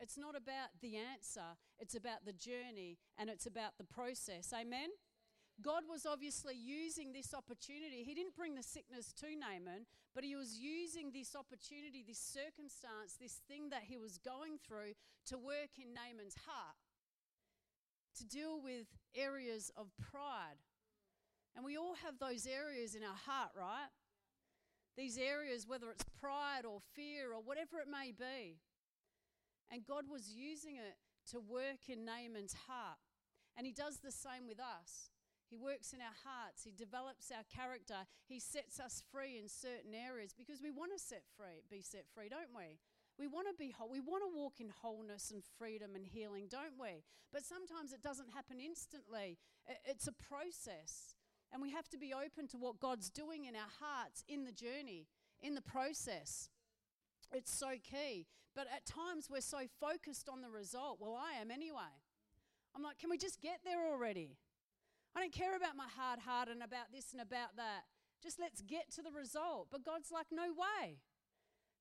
It's 0.00 0.16
not 0.16 0.34
about 0.34 0.72
the 0.80 0.96
answer, 0.96 1.60
it's 1.78 1.94
about 1.94 2.24
the 2.24 2.32
journey 2.32 2.96
and 3.18 3.28
it's 3.28 3.44
about 3.44 3.76
the 3.76 3.84
process. 3.84 4.52
Amen? 4.58 4.88
God 5.62 5.84
was 5.88 6.06
obviously 6.06 6.54
using 6.54 7.12
this 7.12 7.34
opportunity. 7.34 8.02
He 8.04 8.14
didn't 8.14 8.36
bring 8.36 8.54
the 8.54 8.62
sickness 8.62 9.12
to 9.20 9.26
Naaman, 9.36 9.86
but 10.14 10.24
he 10.24 10.36
was 10.36 10.58
using 10.58 11.12
this 11.12 11.34
opportunity, 11.36 12.04
this 12.06 12.18
circumstance, 12.18 13.16
this 13.20 13.40
thing 13.48 13.70
that 13.70 13.82
he 13.84 13.98
was 13.98 14.18
going 14.18 14.58
through 14.58 14.94
to 15.26 15.38
work 15.38 15.78
in 15.78 15.94
Naaman's 15.94 16.36
heart, 16.46 16.76
to 18.18 18.24
deal 18.24 18.60
with 18.62 18.86
areas 19.14 19.70
of 19.76 19.88
pride. 20.10 20.58
And 21.56 21.64
we 21.64 21.76
all 21.76 21.94
have 22.04 22.18
those 22.18 22.46
areas 22.46 22.94
in 22.94 23.02
our 23.02 23.20
heart, 23.26 23.50
right? 23.56 23.90
These 24.96 25.18
areas, 25.18 25.66
whether 25.66 25.90
it's 25.90 26.04
pride 26.20 26.64
or 26.64 26.80
fear 26.94 27.32
or 27.32 27.42
whatever 27.42 27.78
it 27.78 27.88
may 27.90 28.12
be. 28.12 28.58
And 29.70 29.86
God 29.86 30.04
was 30.10 30.32
using 30.32 30.76
it 30.76 30.96
to 31.30 31.40
work 31.40 31.88
in 31.88 32.04
Naaman's 32.04 32.54
heart. 32.66 32.98
And 33.56 33.66
he 33.66 33.72
does 33.72 33.98
the 33.98 34.12
same 34.12 34.46
with 34.46 34.58
us. 34.58 35.10
He 35.50 35.58
works 35.58 35.92
in 35.92 36.00
our 36.00 36.14
hearts. 36.22 36.62
He 36.62 36.70
develops 36.70 37.32
our 37.34 37.42
character. 37.50 38.06
He 38.28 38.38
sets 38.38 38.78
us 38.78 39.02
free 39.10 39.36
in 39.36 39.48
certain 39.48 39.94
areas 39.94 40.32
because 40.32 40.62
we 40.62 40.70
want 40.70 40.92
to 40.94 41.02
set 41.02 41.24
free, 41.36 41.66
be 41.68 41.82
set 41.82 42.06
free, 42.14 42.28
don't 42.30 42.54
we? 42.54 42.78
We 43.18 43.26
want 43.26 43.48
to 43.48 43.54
be 43.58 43.70
whole. 43.70 43.90
We 43.90 44.00
want 44.00 44.22
to 44.22 44.30
walk 44.32 44.60
in 44.60 44.70
wholeness 44.70 45.30
and 45.30 45.42
freedom 45.58 45.96
and 45.96 46.06
healing, 46.06 46.46
don't 46.48 46.78
we? 46.80 47.02
But 47.32 47.44
sometimes 47.44 47.92
it 47.92 48.00
doesn't 48.00 48.30
happen 48.32 48.60
instantly. 48.60 49.38
It's 49.84 50.06
a 50.06 50.12
process. 50.12 51.16
And 51.52 51.60
we 51.60 51.70
have 51.72 51.88
to 51.88 51.98
be 51.98 52.14
open 52.14 52.46
to 52.48 52.56
what 52.56 52.78
God's 52.78 53.10
doing 53.10 53.44
in 53.44 53.56
our 53.56 53.72
hearts 53.80 54.24
in 54.28 54.44
the 54.44 54.52
journey, 54.52 55.08
in 55.42 55.56
the 55.56 55.60
process. 55.60 56.48
It's 57.32 57.52
so 57.52 57.72
key. 57.82 58.26
But 58.54 58.68
at 58.74 58.86
times 58.86 59.28
we're 59.28 59.40
so 59.40 59.66
focused 59.80 60.28
on 60.28 60.42
the 60.42 60.48
result. 60.48 60.98
Well, 61.00 61.18
I 61.20 61.40
am 61.40 61.50
anyway. 61.50 61.98
I'm 62.74 62.82
like, 62.82 62.98
can 62.98 63.10
we 63.10 63.18
just 63.18 63.40
get 63.40 63.60
there 63.64 63.84
already? 63.86 64.38
I 65.14 65.20
don't 65.20 65.32
care 65.34 65.56
about 65.56 65.76
my 65.76 65.88
hard 65.90 66.20
heart 66.20 66.48
and 66.48 66.62
about 66.62 66.94
this 66.94 67.12
and 67.12 67.20
about 67.20 67.56
that. 67.56 67.90
Just 68.22 68.38
let's 68.38 68.62
get 68.62 68.90
to 68.94 69.02
the 69.02 69.10
result. 69.10 69.68
But 69.70 69.84
God's 69.84 70.12
like, 70.12 70.30
no 70.30 70.54
way. 70.54 71.02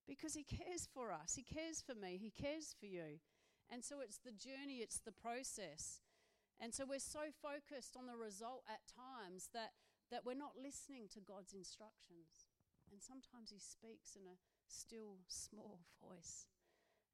Because 0.08 0.34
He 0.34 0.44
cares 0.44 0.90
for 0.94 1.12
us. 1.12 1.36
He 1.36 1.44
cares 1.44 1.84
for 1.86 1.94
me. 1.94 2.18
He 2.18 2.32
cares 2.32 2.74
for 2.80 2.88
you. 2.88 3.22
And 3.70 3.86
so 3.86 4.02
it's 4.02 4.18
the 4.18 4.34
journey, 4.34 4.82
it's 4.82 4.98
the 4.98 5.14
process. 5.14 6.02
And 6.58 6.74
so 6.74 6.90
we're 6.90 7.00
so 7.00 7.30
focused 7.38 7.94
on 7.96 8.10
the 8.10 8.18
result 8.18 8.66
at 8.66 8.82
times 8.90 9.54
that, 9.54 9.78
that 10.10 10.26
we're 10.26 10.34
not 10.34 10.58
listening 10.58 11.06
to 11.14 11.22
God's 11.22 11.54
instructions. 11.54 12.50
And 12.90 12.98
sometimes 12.98 13.54
He 13.54 13.62
speaks 13.62 14.18
in 14.18 14.26
a 14.26 14.42
still, 14.66 15.22
small 15.30 15.86
voice. 16.02 16.50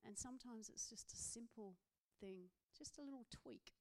And 0.07 0.15
sometimes 0.15 0.71
it's 0.71 0.87
just 0.87 1.11
a 1.11 1.19
simple 1.19 1.75
thing, 2.21 2.47
just 2.77 2.97
a 2.97 3.03
little 3.03 3.27
tweak 3.43 3.75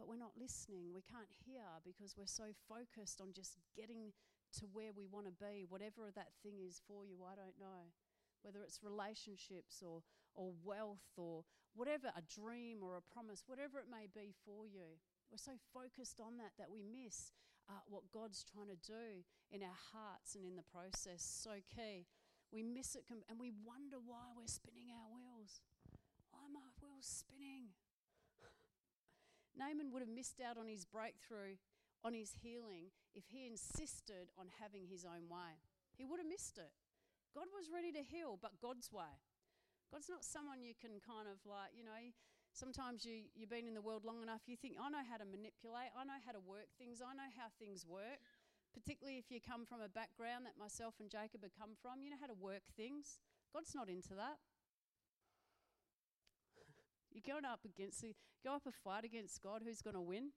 but 0.00 0.08
we're 0.08 0.16
not 0.16 0.32
listening. 0.40 0.96
We 0.96 1.04
can't 1.04 1.28
hear 1.44 1.68
because 1.84 2.16
we're 2.16 2.24
so 2.24 2.56
focused 2.64 3.20
on 3.20 3.36
just 3.36 3.60
getting 3.76 4.16
to 4.56 4.64
where 4.72 4.96
we 4.96 5.04
want 5.04 5.28
to 5.28 5.36
be, 5.36 5.68
whatever 5.68 6.08
that 6.16 6.32
thing 6.40 6.56
is 6.64 6.80
for 6.88 7.04
you, 7.04 7.20
I 7.20 7.36
don't 7.36 7.60
know. 7.60 7.92
Whether 8.40 8.64
it's 8.64 8.80
relationships 8.80 9.84
or, 9.84 10.00
or 10.32 10.56
wealth 10.64 11.12
or 11.20 11.44
whatever, 11.76 12.08
a 12.16 12.24
dream 12.24 12.80
or 12.80 12.96
a 12.96 13.04
promise, 13.12 13.44
whatever 13.44 13.76
it 13.76 13.92
may 13.92 14.08
be 14.08 14.32
for 14.48 14.64
you. 14.64 14.96
We're 15.28 15.36
so 15.36 15.60
focused 15.76 16.16
on 16.16 16.40
that 16.40 16.56
that 16.56 16.72
we 16.72 16.80
miss 16.80 17.36
uh, 17.68 17.84
what 17.84 18.08
God's 18.08 18.40
trying 18.40 18.72
to 18.72 18.80
do 18.80 19.20
in 19.52 19.60
our 19.60 19.80
hearts 19.92 20.32
and 20.32 20.48
in 20.48 20.56
the 20.56 20.64
process. 20.72 21.20
So 21.20 21.60
key. 21.68 22.08
We 22.48 22.64
miss 22.64 22.96
it 22.96 23.04
com- 23.06 23.28
and 23.28 23.38
we 23.38 23.52
wonder 23.52 24.00
why 24.00 24.32
we're 24.32 24.50
spinning 24.50 24.88
our 24.90 25.12
wheels. 25.12 25.60
Why 26.32 26.48
are 26.48 26.50
my 26.50 26.66
wheels 26.80 27.04
spinning? 27.04 27.76
Naaman 29.60 29.92
would 29.92 30.00
have 30.00 30.08
missed 30.08 30.40
out 30.40 30.56
on 30.56 30.64
his 30.64 30.88
breakthrough, 30.88 31.60
on 32.00 32.16
his 32.16 32.32
healing, 32.40 32.88
if 33.12 33.28
he 33.28 33.44
insisted 33.44 34.32
on 34.40 34.48
having 34.56 34.88
his 34.88 35.04
own 35.04 35.28
way. 35.28 35.60
He 36.00 36.08
would 36.08 36.16
have 36.16 36.32
missed 36.32 36.56
it. 36.56 36.72
God 37.36 37.52
was 37.52 37.68
ready 37.68 37.92
to 37.92 38.00
heal, 38.00 38.40
but 38.40 38.56
God's 38.64 38.88
way. 38.88 39.20
God's 39.92 40.08
not 40.08 40.24
someone 40.24 40.64
you 40.64 40.72
can 40.72 40.96
kind 41.04 41.28
of 41.28 41.44
like, 41.44 41.76
you 41.76 41.84
know, 41.84 42.00
sometimes 42.56 43.04
you, 43.04 43.28
you've 43.36 43.52
been 43.52 43.68
in 43.68 43.76
the 43.76 43.84
world 43.84 44.08
long 44.08 44.22
enough, 44.24 44.48
you 44.48 44.56
think, 44.56 44.80
I 44.80 44.88
know 44.88 45.04
how 45.04 45.20
to 45.20 45.28
manipulate, 45.28 45.92
I 45.92 46.08
know 46.08 46.18
how 46.24 46.32
to 46.32 46.40
work 46.40 46.72
things, 46.80 47.04
I 47.04 47.12
know 47.12 47.28
how 47.36 47.52
things 47.60 47.84
work. 47.84 48.24
Particularly 48.70 49.18
if 49.18 49.34
you 49.34 49.42
come 49.42 49.66
from 49.66 49.82
a 49.82 49.90
background 49.90 50.46
that 50.46 50.54
myself 50.54 50.94
and 51.02 51.10
Jacob 51.10 51.42
have 51.42 51.54
come 51.58 51.74
from, 51.82 52.06
you 52.06 52.10
know 52.14 52.22
how 52.22 52.30
to 52.30 52.38
work 52.38 52.62
things. 52.78 53.18
God's 53.50 53.74
not 53.74 53.90
into 53.90 54.14
that. 54.14 54.38
You're 57.12 57.26
going 57.26 57.44
up 57.44 57.60
against, 57.64 58.04
go 58.44 58.54
up 58.54 58.66
a 58.66 58.72
fight 58.72 59.04
against 59.04 59.42
God, 59.42 59.62
who's 59.64 59.82
going 59.82 59.94
to 59.94 60.00
win? 60.00 60.30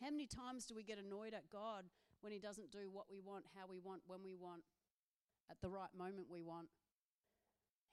How 0.00 0.10
many 0.10 0.26
times 0.26 0.64
do 0.64 0.74
we 0.74 0.82
get 0.82 0.98
annoyed 0.98 1.34
at 1.34 1.50
God 1.52 1.84
when 2.20 2.32
He 2.32 2.38
doesn't 2.38 2.70
do 2.70 2.88
what 2.90 3.06
we 3.10 3.20
want, 3.20 3.44
how 3.58 3.66
we 3.68 3.78
want, 3.78 4.02
when 4.06 4.22
we 4.22 4.34
want, 4.34 4.62
at 5.50 5.60
the 5.60 5.68
right 5.68 5.92
moment 5.96 6.26
we 6.30 6.42
want? 6.42 6.68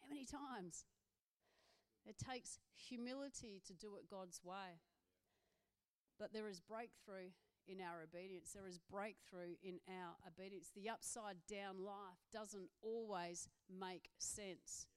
How 0.02 0.08
many 0.08 0.26
times? 0.26 0.86
It 2.06 2.16
takes 2.18 2.60
humility 2.76 3.62
to 3.68 3.74
do 3.74 3.98
it 3.98 4.10
God's 4.10 4.40
way. 4.44 4.80
But 6.18 6.32
there 6.32 6.48
is 6.48 6.62
breakthrough 6.62 7.36
in 7.68 7.82
our 7.82 8.02
obedience. 8.02 8.52
There 8.54 8.68
is 8.68 8.80
breakthrough 8.90 9.60
in 9.62 9.80
our 9.90 10.16
obedience. 10.26 10.72
The 10.74 10.90
upside 10.90 11.36
down 11.50 11.84
life 11.84 12.24
doesn't 12.32 12.70
always 12.82 13.50
make 13.68 14.10
sense 14.18 14.88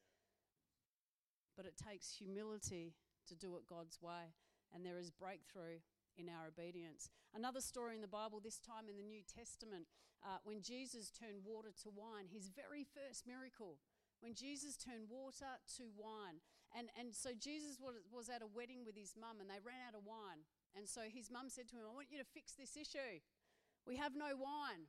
but 1.56 1.66
it 1.66 1.76
takes 1.76 2.12
humility 2.12 2.94
to 3.28 3.34
do 3.34 3.56
it 3.56 3.66
God's 3.68 3.98
way. 4.00 4.34
And 4.74 4.84
there 4.84 4.98
is 4.98 5.10
breakthrough 5.10 5.82
in 6.16 6.28
our 6.28 6.46
obedience. 6.46 7.10
Another 7.34 7.60
story 7.60 7.94
in 7.94 8.02
the 8.02 8.10
Bible, 8.10 8.40
this 8.42 8.58
time 8.58 8.88
in 8.88 8.96
the 8.96 9.06
New 9.06 9.22
Testament, 9.26 9.86
uh, 10.22 10.38
when 10.44 10.62
Jesus 10.62 11.10
turned 11.10 11.42
water 11.42 11.72
to 11.82 11.88
wine, 11.90 12.28
his 12.28 12.50
very 12.52 12.84
first 12.84 13.26
miracle. 13.26 13.78
When 14.20 14.34
Jesus 14.34 14.76
turned 14.76 15.08
water 15.08 15.56
to 15.80 15.84
wine. 15.96 16.44
And, 16.76 16.92
and 16.94 17.16
so 17.16 17.30
Jesus 17.34 17.80
was, 17.80 18.04
was 18.12 18.28
at 18.28 18.44
a 18.44 18.50
wedding 18.50 18.84
with 18.84 18.94
his 18.94 19.16
mum 19.16 19.40
and 19.40 19.48
they 19.48 19.58
ran 19.64 19.80
out 19.88 19.96
of 19.96 20.04
wine. 20.04 20.44
And 20.76 20.86
so 20.86 21.08
his 21.08 21.32
mum 21.32 21.48
said 21.48 21.66
to 21.72 21.76
him, 21.80 21.88
I 21.88 21.94
want 21.94 22.12
you 22.12 22.20
to 22.20 22.28
fix 22.36 22.52
this 22.52 22.76
issue. 22.76 23.24
We 23.88 23.96
have 23.96 24.14
no 24.14 24.36
wine. 24.36 24.86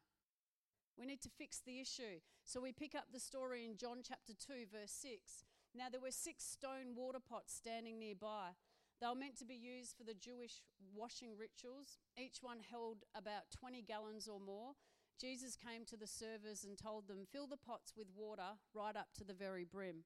We 0.99 1.07
need 1.07 1.21
to 1.23 1.31
fix 1.31 1.63
the 1.63 1.79
issue. 1.79 2.19
So 2.43 2.61
we 2.61 2.71
pick 2.71 2.93
up 2.93 3.09
the 3.11 3.19
story 3.19 3.65
in 3.65 3.77
John 3.77 4.03
chapter 4.05 4.33
2, 4.35 4.67
verse 4.69 4.91
6. 4.91 5.47
Now 5.75 5.85
there 5.89 6.01
were 6.01 6.11
six 6.11 6.43
stone 6.43 6.95
water 6.95 7.19
pots 7.19 7.53
standing 7.53 7.99
nearby. 7.99 8.51
They 8.99 9.07
were 9.07 9.15
meant 9.15 9.37
to 9.39 9.45
be 9.45 9.55
used 9.55 9.95
for 9.97 10.03
the 10.03 10.13
Jewish 10.13 10.61
washing 10.93 11.37
rituals. 11.37 11.97
Each 12.17 12.37
one 12.41 12.59
held 12.69 13.03
about 13.15 13.49
20 13.59 13.81
gallons 13.81 14.27
or 14.27 14.39
more. 14.39 14.73
Jesus 15.19 15.55
came 15.55 15.85
to 15.85 15.97
the 15.97 16.07
servers 16.07 16.63
and 16.63 16.77
told 16.77 17.07
them, 17.07 17.25
Fill 17.31 17.47
the 17.47 17.57
pots 17.57 17.93
with 17.95 18.07
water 18.15 18.57
right 18.73 18.95
up 18.95 19.07
to 19.17 19.23
the 19.23 19.33
very 19.33 19.63
brim. 19.63 20.03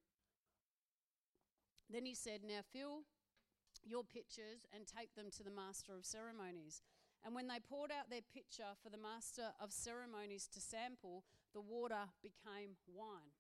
Then 1.90 2.06
he 2.06 2.16
said, 2.16 2.42
Now 2.44 2.62
fill 2.72 3.04
your 3.84 4.04
pitchers 4.04 4.66
and 4.74 4.88
take 4.88 5.14
them 5.16 5.28
to 5.38 5.44
the 5.44 5.52
master 5.52 5.94
of 5.94 6.06
ceremonies. 6.06 6.82
And 7.24 7.34
when 7.34 7.48
they 7.48 7.60
poured 7.60 7.92
out 7.92 8.10
their 8.10 8.26
pitcher 8.34 8.78
for 8.84 8.90
the 8.90 9.02
master 9.02 9.50
of 9.60 9.72
ceremonies 9.72 10.48
to 10.54 10.62
sample, 10.62 11.24
the 11.54 11.62
water 11.62 12.12
became 12.22 12.78
wine. 12.88 13.34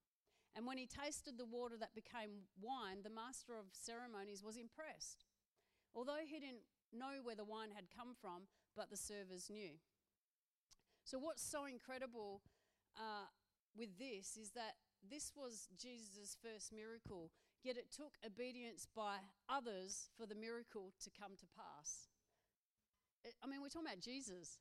And 0.55 0.65
when 0.65 0.77
he 0.77 0.87
tasted 0.87 1.37
the 1.37 1.45
water 1.45 1.75
that 1.79 1.93
became 1.93 2.47
wine, 2.61 3.03
the 3.03 3.09
master 3.09 3.53
of 3.53 3.65
ceremonies 3.73 4.41
was 4.41 4.55
impressed. 4.55 5.25
Although 5.93 6.23
he 6.25 6.39
didn't 6.39 6.63
know 6.93 7.19
where 7.23 7.35
the 7.35 7.43
wine 7.43 7.75
had 7.75 7.91
come 7.91 8.15
from, 8.19 8.47
but 8.75 8.89
the 8.89 8.97
servers 8.97 9.49
knew. 9.49 9.75
So, 11.03 11.19
what's 11.19 11.43
so 11.43 11.65
incredible 11.65 12.41
uh, 12.97 13.27
with 13.77 13.99
this 13.99 14.37
is 14.37 14.51
that 14.51 14.75
this 15.07 15.31
was 15.35 15.67
Jesus' 15.77 16.37
first 16.41 16.73
miracle, 16.73 17.31
yet 17.63 17.77
it 17.77 17.91
took 17.91 18.15
obedience 18.25 18.87
by 18.95 19.17
others 19.49 20.09
for 20.17 20.25
the 20.25 20.35
miracle 20.35 20.93
to 21.03 21.09
come 21.11 21.35
to 21.37 21.45
pass. 21.55 22.09
It, 23.23 23.35
I 23.43 23.47
mean, 23.47 23.61
we're 23.61 23.69
talking 23.69 23.87
about 23.87 24.01
Jesus, 24.01 24.59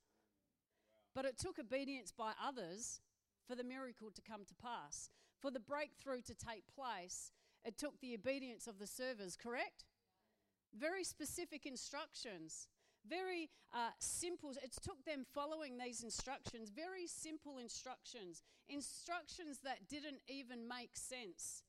but 1.14 1.24
it 1.24 1.38
took 1.38 1.58
obedience 1.58 2.12
by 2.12 2.32
others 2.42 3.00
for 3.46 3.54
the 3.54 3.64
miracle 3.64 4.10
to 4.10 4.22
come 4.22 4.44
to 4.44 4.54
pass. 4.54 5.10
For 5.44 5.50
the 5.50 5.60
breakthrough 5.60 6.22
to 6.22 6.32
take 6.32 6.64
place, 6.74 7.30
it 7.66 7.76
took 7.76 8.00
the 8.00 8.14
obedience 8.14 8.66
of 8.66 8.78
the 8.78 8.86
servers, 8.86 9.36
correct? 9.36 9.84
Very 10.72 11.04
specific 11.04 11.66
instructions. 11.66 12.66
Very 13.06 13.50
uh, 13.70 13.90
simple. 13.98 14.52
It 14.62 14.72
took 14.80 15.04
them 15.04 15.26
following 15.34 15.76
these 15.76 16.02
instructions, 16.02 16.70
very 16.74 17.06
simple 17.06 17.58
instructions, 17.58 18.42
instructions 18.70 19.58
that 19.64 19.86
didn't 19.86 20.22
even 20.28 20.66
make 20.66 20.96
sense, 20.96 21.62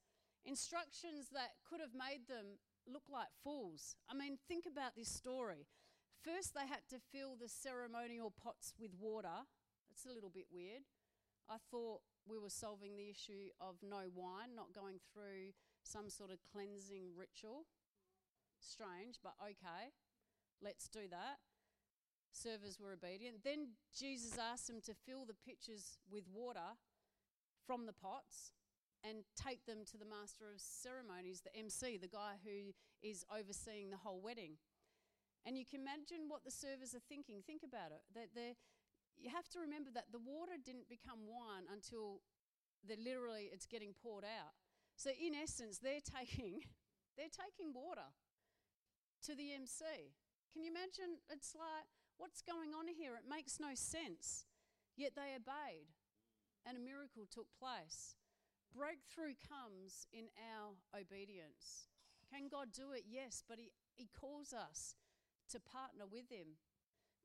instructions 0.45 1.27
that 1.33 1.59
could 1.69 1.81
have 1.81 1.93
made 1.93 2.29
them 2.29 2.55
look 2.87 3.09
like 3.11 3.27
fools. 3.43 3.97
I 4.09 4.15
mean, 4.15 4.37
think 4.47 4.63
about 4.71 4.95
this 4.95 5.09
story. 5.09 5.67
First, 6.23 6.55
they 6.55 6.65
had 6.65 6.87
to 6.91 7.03
fill 7.11 7.35
the 7.35 7.49
ceremonial 7.49 8.31
pots 8.41 8.71
with 8.79 8.91
water. 8.97 9.43
That's 9.89 10.05
a 10.05 10.15
little 10.15 10.31
bit 10.33 10.47
weird. 10.49 10.83
I 11.49 11.57
thought 11.71 12.01
we 12.27 12.39
were 12.39 12.49
solving 12.49 12.97
the 12.97 13.09
issue 13.09 13.53
of 13.61 13.75
no 13.83 14.09
wine, 14.13 14.55
not 14.55 14.73
going 14.73 14.99
through 15.13 15.53
some 15.83 16.09
sort 16.09 16.31
of 16.31 16.39
cleansing 16.51 17.13
ritual. 17.15 17.65
Strange, 18.59 19.19
but 19.21 19.35
okay. 19.41 19.93
Let's 20.61 20.87
do 20.87 21.07
that. 21.11 21.37
Servers 22.31 22.79
were 22.79 22.91
obedient. 22.91 23.43
Then 23.43 23.77
Jesus 23.93 24.37
asked 24.37 24.67
them 24.67 24.81
to 24.85 24.93
fill 25.05 25.25
the 25.25 25.37
pitchers 25.37 25.99
with 26.11 26.25
water 26.33 26.75
from 27.65 27.85
the 27.85 27.93
pots 27.93 28.53
and 29.03 29.23
take 29.37 29.65
them 29.65 29.85
to 29.91 29.97
the 29.97 30.05
master 30.05 30.49
of 30.49 30.59
ceremonies, 30.59 31.41
the 31.41 31.55
MC, 31.55 31.97
the 31.97 32.09
guy 32.09 32.41
who 32.43 32.73
is 33.05 33.23
overseeing 33.29 33.91
the 33.91 34.01
whole 34.01 34.19
wedding. 34.19 34.57
And 35.45 35.57
you 35.57 35.65
can 35.65 35.79
imagine 35.79 36.25
what 36.27 36.43
the 36.43 36.49
servers 36.49 36.95
are 36.95 37.05
thinking. 37.07 37.43
Think 37.45 37.61
about 37.61 37.93
it. 37.93 38.01
That 38.15 38.33
they 38.33 38.57
you 39.17 39.29
have 39.29 39.47
to 39.55 39.59
remember 39.59 39.89
that 39.93 40.11
the 40.11 40.21
water 40.21 40.59
didn't 40.59 40.89
become 40.89 41.25
wine 41.25 41.65
until 41.71 42.21
they 42.85 42.95
literally 42.95 43.49
it's 43.51 43.65
getting 43.65 43.93
poured 43.93 44.23
out. 44.23 44.53
So 44.95 45.09
in 45.11 45.33
essence, 45.35 45.79
they're 45.79 46.03
taking 46.03 46.61
they're 47.17 47.31
taking 47.31 47.73
water 47.73 48.07
to 49.25 49.35
the 49.35 49.53
MC. 49.53 49.83
Can 50.53 50.63
you 50.63 50.71
imagine? 50.71 51.19
It's 51.29 51.55
like, 51.55 51.87
what's 52.17 52.41
going 52.41 52.71
on 52.71 52.87
here? 52.87 53.15
It 53.15 53.27
makes 53.27 53.59
no 53.59 53.75
sense. 53.75 54.45
Yet 54.95 55.11
they 55.15 55.35
obeyed, 55.35 55.91
and 56.63 56.77
a 56.77 56.79
miracle 56.79 57.27
took 57.27 57.51
place. 57.59 58.15
Breakthrough 58.71 59.35
comes 59.43 60.07
in 60.11 60.31
our 60.39 60.75
obedience. 60.95 61.91
Can 62.31 62.47
God 62.47 62.71
do 62.71 62.91
it? 62.91 63.03
Yes, 63.07 63.43
but 63.47 63.59
He, 63.59 63.71
he 63.95 64.07
calls 64.07 64.53
us 64.53 64.95
to 65.51 65.59
partner 65.59 66.05
with 66.07 66.31
Him, 66.31 66.59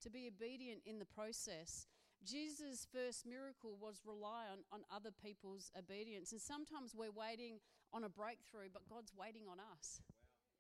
to 0.03 0.11
be 0.11 0.29
obedient 0.29 0.81
in 0.85 0.99
the 0.99 1.09
process. 1.09 1.87
Jesus' 2.25 2.85
first 2.93 3.25
miracle 3.25 3.77
was 3.81 4.05
rely 4.05 4.45
on, 4.53 4.61
on 4.73 4.85
other 4.93 5.13
people's 5.13 5.73
obedience. 5.73 6.33
And 6.33 6.41
sometimes 6.41 6.93
we're 6.93 7.15
waiting 7.15 7.61
on 7.93 8.05
a 8.05 8.13
breakthrough, 8.13 8.69
but 8.73 8.85
God's 8.89 9.13
waiting 9.17 9.49
on 9.49 9.57
us. 9.57 10.05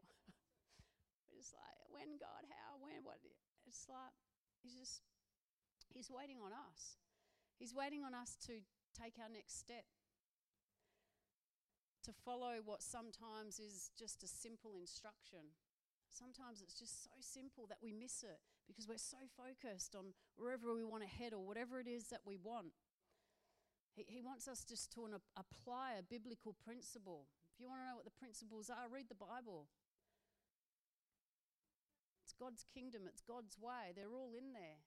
Wow. 0.09 0.33
we're 1.29 1.41
just 1.41 1.53
like, 1.53 1.77
when 1.93 2.17
God, 2.17 2.49
how, 2.49 2.81
when, 2.81 3.05
what? 3.05 3.21
It's 3.69 3.85
like, 3.89 4.17
He's 4.65 4.73
just, 4.73 5.05
He's 5.93 6.09
waiting 6.09 6.41
on 6.41 6.53
us. 6.53 6.97
He's 7.61 7.77
waiting 7.77 8.05
on 8.05 8.17
us 8.17 8.41
to 8.49 8.65
take 8.97 9.21
our 9.21 9.29
next 9.29 9.61
step, 9.61 9.85
to 12.09 12.13
follow 12.25 12.65
what 12.65 12.81
sometimes 12.81 13.61
is 13.61 13.93
just 14.01 14.25
a 14.25 14.29
simple 14.29 14.81
instruction. 14.81 15.53
Sometimes 16.09 16.65
it's 16.65 16.75
just 16.75 17.05
so 17.05 17.15
simple 17.21 17.69
that 17.69 17.79
we 17.85 17.93
miss 17.93 18.25
it 18.25 18.41
because 18.71 18.87
we're 18.87 19.03
so 19.03 19.19
focused 19.35 19.99
on 19.99 20.15
wherever 20.39 20.71
we 20.71 20.87
want 20.87 21.03
to 21.03 21.11
head 21.11 21.35
or 21.35 21.43
whatever 21.43 21.83
it 21.83 21.91
is 21.91 22.09
that 22.15 22.23
we 22.23 22.39
want. 22.39 22.71
He, 23.99 24.07
he 24.07 24.21
wants 24.23 24.47
us 24.47 24.63
just 24.63 24.95
to 24.95 25.05
an, 25.11 25.19
apply 25.35 25.99
a 25.99 26.07
biblical 26.07 26.55
principle. 26.63 27.27
If 27.51 27.59
you 27.59 27.67
want 27.67 27.83
to 27.83 27.89
know 27.91 27.99
what 27.99 28.07
the 28.07 28.15
principles 28.15 28.71
are, 28.71 28.87
read 28.87 29.11
the 29.11 29.19
Bible. 29.19 29.67
It's 32.23 32.33
God's 32.39 32.63
kingdom, 32.71 33.11
it's 33.11 33.27
God's 33.27 33.59
way. 33.59 33.91
They're 33.91 34.15
all 34.15 34.39
in 34.39 34.55
there. 34.55 34.79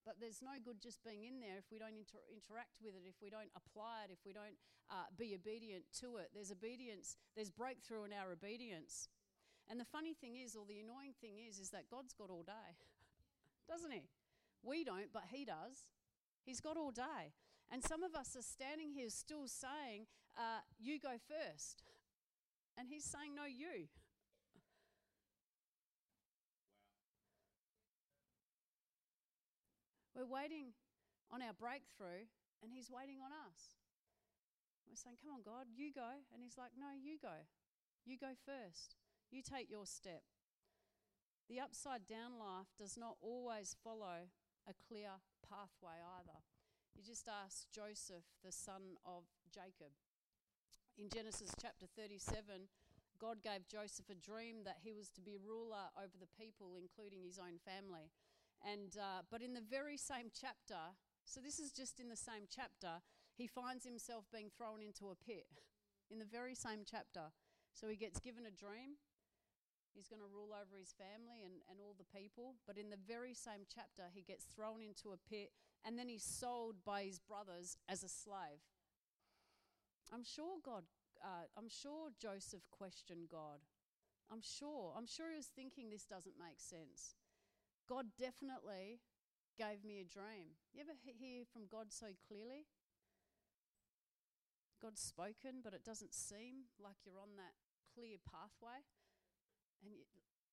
But 0.00 0.16
there's 0.16 0.40
no 0.40 0.56
good 0.56 0.80
just 0.80 1.04
being 1.04 1.28
in 1.28 1.44
there 1.44 1.60
if 1.60 1.68
we 1.68 1.76
don't 1.76 1.92
inter- 1.92 2.24
interact 2.32 2.80
with 2.80 2.96
it, 2.96 3.04
if 3.04 3.20
we 3.20 3.28
don't 3.28 3.52
apply 3.52 4.08
it, 4.08 4.10
if 4.10 4.24
we 4.24 4.32
don't 4.32 4.56
uh, 4.88 5.12
be 5.12 5.36
obedient 5.36 5.84
to 6.00 6.16
it. 6.16 6.32
There's 6.32 6.50
obedience, 6.50 7.20
there's 7.36 7.52
breakthrough 7.52 8.08
in 8.08 8.16
our 8.16 8.32
obedience. 8.32 9.12
And 9.68 9.78
the 9.78 9.84
funny 9.84 10.14
thing 10.14 10.34
is, 10.34 10.56
or 10.56 10.64
the 10.66 10.80
annoying 10.80 11.14
thing 11.20 11.36
is, 11.36 11.60
is 11.60 11.70
that 11.70 11.86
God's 11.92 12.12
got 12.12 12.30
all 12.30 12.42
day, 12.42 12.74
doesn't 13.70 13.92
He? 13.92 14.02
We 14.62 14.82
don't, 14.82 15.12
but 15.12 15.22
He 15.30 15.44
does. 15.44 15.86
He's 16.44 16.60
got 16.60 16.76
all 16.76 16.90
day. 16.90 17.32
And 17.70 17.84
some 17.84 18.02
of 18.02 18.14
us 18.14 18.34
are 18.34 18.42
standing 18.42 18.90
here 18.90 19.08
still 19.10 19.46
saying, 19.46 20.06
uh, 20.36 20.66
You 20.78 20.98
go 20.98 21.14
first. 21.28 21.84
And 22.76 22.88
He's 22.88 23.04
saying, 23.04 23.34
No, 23.36 23.44
you. 23.46 23.86
We're 30.16 30.26
waiting 30.26 30.74
on 31.32 31.40
our 31.40 31.54
breakthrough, 31.54 32.26
and 32.62 32.72
He's 32.74 32.90
waiting 32.90 33.22
on 33.24 33.30
us. 33.30 33.78
We're 34.88 34.98
saying, 34.98 35.16
Come 35.22 35.38
on, 35.38 35.42
God, 35.46 35.70
you 35.72 35.94
go. 35.94 36.10
And 36.34 36.42
He's 36.42 36.58
like, 36.58 36.72
No, 36.76 36.90
you 36.98 37.22
go. 37.22 37.46
You 38.04 38.18
go 38.18 38.34
first. 38.44 38.96
You 39.30 39.42
take 39.42 39.70
your 39.70 39.86
step. 39.86 40.26
The 41.50 41.58
upside 41.58 42.06
down 42.06 42.38
life 42.38 42.70
does 42.78 42.94
not 42.94 43.18
always 43.18 43.74
follow 43.82 44.30
a 44.70 44.74
clear 44.86 45.18
pathway 45.42 45.98
either. 45.98 46.38
You 46.94 47.02
just 47.02 47.26
ask 47.26 47.66
Joseph, 47.74 48.22
the 48.46 48.54
son 48.54 48.94
of 49.02 49.26
Jacob. 49.50 49.90
In 50.94 51.10
Genesis 51.10 51.50
chapter 51.58 51.90
37, 51.98 52.70
God 53.18 53.42
gave 53.42 53.66
Joseph 53.66 54.06
a 54.06 54.14
dream 54.14 54.62
that 54.62 54.78
he 54.78 54.94
was 54.94 55.10
to 55.10 55.20
be 55.20 55.42
ruler 55.42 55.90
over 55.98 56.14
the 56.22 56.30
people, 56.38 56.78
including 56.78 57.26
his 57.26 57.42
own 57.42 57.58
family. 57.66 58.14
And, 58.62 58.94
uh, 58.94 59.26
but 59.26 59.42
in 59.42 59.50
the 59.50 59.66
very 59.66 59.98
same 59.98 60.30
chapter, 60.30 60.94
so 61.26 61.42
this 61.42 61.58
is 61.58 61.74
just 61.74 61.98
in 61.98 62.06
the 62.06 62.20
same 62.20 62.46
chapter, 62.46 63.02
he 63.34 63.50
finds 63.50 63.82
himself 63.82 64.22
being 64.30 64.54
thrown 64.54 64.86
into 64.86 65.10
a 65.10 65.18
pit. 65.18 65.50
In 66.14 66.22
the 66.22 66.30
very 66.30 66.54
same 66.54 66.86
chapter. 66.86 67.34
So 67.74 67.90
he 67.90 67.98
gets 67.98 68.22
given 68.22 68.46
a 68.46 68.54
dream. 68.54 69.02
He's 69.94 70.08
going 70.08 70.22
to 70.22 70.30
rule 70.30 70.54
over 70.54 70.78
his 70.78 70.94
family 70.94 71.42
and, 71.44 71.60
and 71.68 71.78
all 71.82 71.94
the 71.98 72.08
people. 72.08 72.54
But 72.66 72.78
in 72.78 72.90
the 72.90 73.00
very 73.00 73.34
same 73.34 73.66
chapter, 73.66 74.08
he 74.12 74.22
gets 74.22 74.44
thrown 74.44 74.80
into 74.82 75.10
a 75.10 75.20
pit 75.28 75.50
and 75.84 75.98
then 75.98 76.08
he's 76.08 76.24
sold 76.24 76.76
by 76.84 77.02
his 77.02 77.18
brothers 77.18 77.76
as 77.88 78.02
a 78.02 78.08
slave. 78.08 78.62
I'm 80.12 80.24
sure 80.24 80.58
God, 80.64 80.84
uh, 81.22 81.46
I'm 81.56 81.68
sure 81.68 82.10
Joseph 82.20 82.66
questioned 82.70 83.28
God. 83.30 83.60
I'm 84.30 84.42
sure. 84.42 84.94
I'm 84.96 85.06
sure 85.06 85.30
he 85.30 85.36
was 85.36 85.50
thinking 85.50 85.90
this 85.90 86.06
doesn't 86.06 86.38
make 86.38 86.58
sense. 86.58 87.18
God 87.88 88.06
definitely 88.18 89.02
gave 89.58 89.82
me 89.82 89.98
a 89.98 90.06
dream. 90.06 90.54
You 90.72 90.80
ever 90.80 90.94
hear 91.02 91.42
from 91.50 91.66
God 91.66 91.90
so 91.90 92.14
clearly? 92.28 92.70
God's 94.80 95.02
spoken, 95.02 95.60
but 95.62 95.74
it 95.74 95.84
doesn't 95.84 96.14
seem 96.14 96.70
like 96.80 97.02
you're 97.04 97.20
on 97.20 97.36
that 97.36 97.58
clear 97.92 98.16
pathway. 98.24 98.80
And 99.82 99.92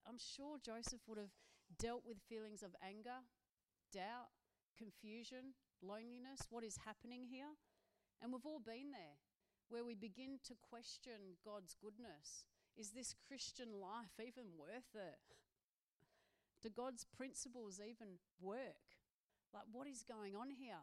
I'm 0.08 0.18
sure 0.18 0.58
Joseph 0.64 1.02
would 1.08 1.18
have 1.18 1.34
dealt 1.80 2.04
with 2.08 2.18
feelings 2.30 2.64
of 2.64 2.76
anger, 2.82 3.24
doubt, 3.94 4.32
confusion, 4.78 5.56
loneliness. 5.82 6.48
What 6.50 6.64
is 6.64 6.80
happening 6.86 7.28
here? 7.28 7.58
And 8.22 8.32
we've 8.32 8.46
all 8.46 8.64
been 8.64 8.92
there 8.92 9.20
where 9.70 9.84
we 9.84 9.96
begin 9.96 10.40
to 10.48 10.56
question 10.56 11.38
God's 11.44 11.76
goodness. 11.76 12.48
Is 12.78 12.92
this 12.92 13.16
Christian 13.28 13.82
life 13.82 14.16
even 14.22 14.56
worth 14.56 14.96
it? 14.96 15.20
Do 16.62 16.70
God's 16.70 17.06
principles 17.06 17.82
even 17.82 18.18
work? 18.40 18.98
Like, 19.54 19.68
what 19.72 19.88
is 19.88 20.04
going 20.04 20.36
on 20.36 20.50
here? 20.50 20.82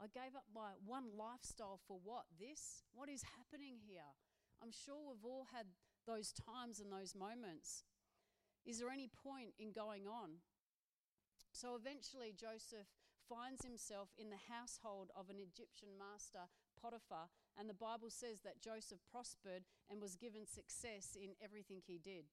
I 0.00 0.08
gave 0.08 0.32
up 0.36 0.48
my 0.54 0.76
one 0.84 1.12
lifestyle 1.16 1.80
for 1.86 2.00
what? 2.02 2.24
This? 2.38 2.84
What 2.94 3.08
is 3.08 3.22
happening 3.36 3.76
here? 3.84 4.08
I'm 4.62 4.72
sure 4.72 4.96
we've 5.04 5.24
all 5.24 5.46
had 5.52 5.66
those 6.10 6.34
times 6.34 6.82
and 6.82 6.90
those 6.90 7.14
moments. 7.14 7.86
Is 8.66 8.82
there 8.82 8.90
any 8.90 9.06
point 9.06 9.54
in 9.58 9.70
going 9.70 10.10
on? 10.10 10.42
So 11.52 11.78
eventually, 11.78 12.34
Joseph 12.34 12.90
finds 13.30 13.62
himself 13.62 14.10
in 14.18 14.30
the 14.30 14.50
household 14.50 15.14
of 15.14 15.30
an 15.30 15.38
Egyptian 15.38 15.94
master, 15.94 16.50
Potiphar, 16.74 17.30
and 17.54 17.70
the 17.70 17.78
Bible 17.78 18.10
says 18.10 18.42
that 18.42 18.58
Joseph 18.58 18.98
prospered 19.06 19.62
and 19.86 20.02
was 20.02 20.18
given 20.18 20.46
success 20.46 21.14
in 21.14 21.38
everything 21.38 21.78
he 21.86 22.02
did. 22.02 22.26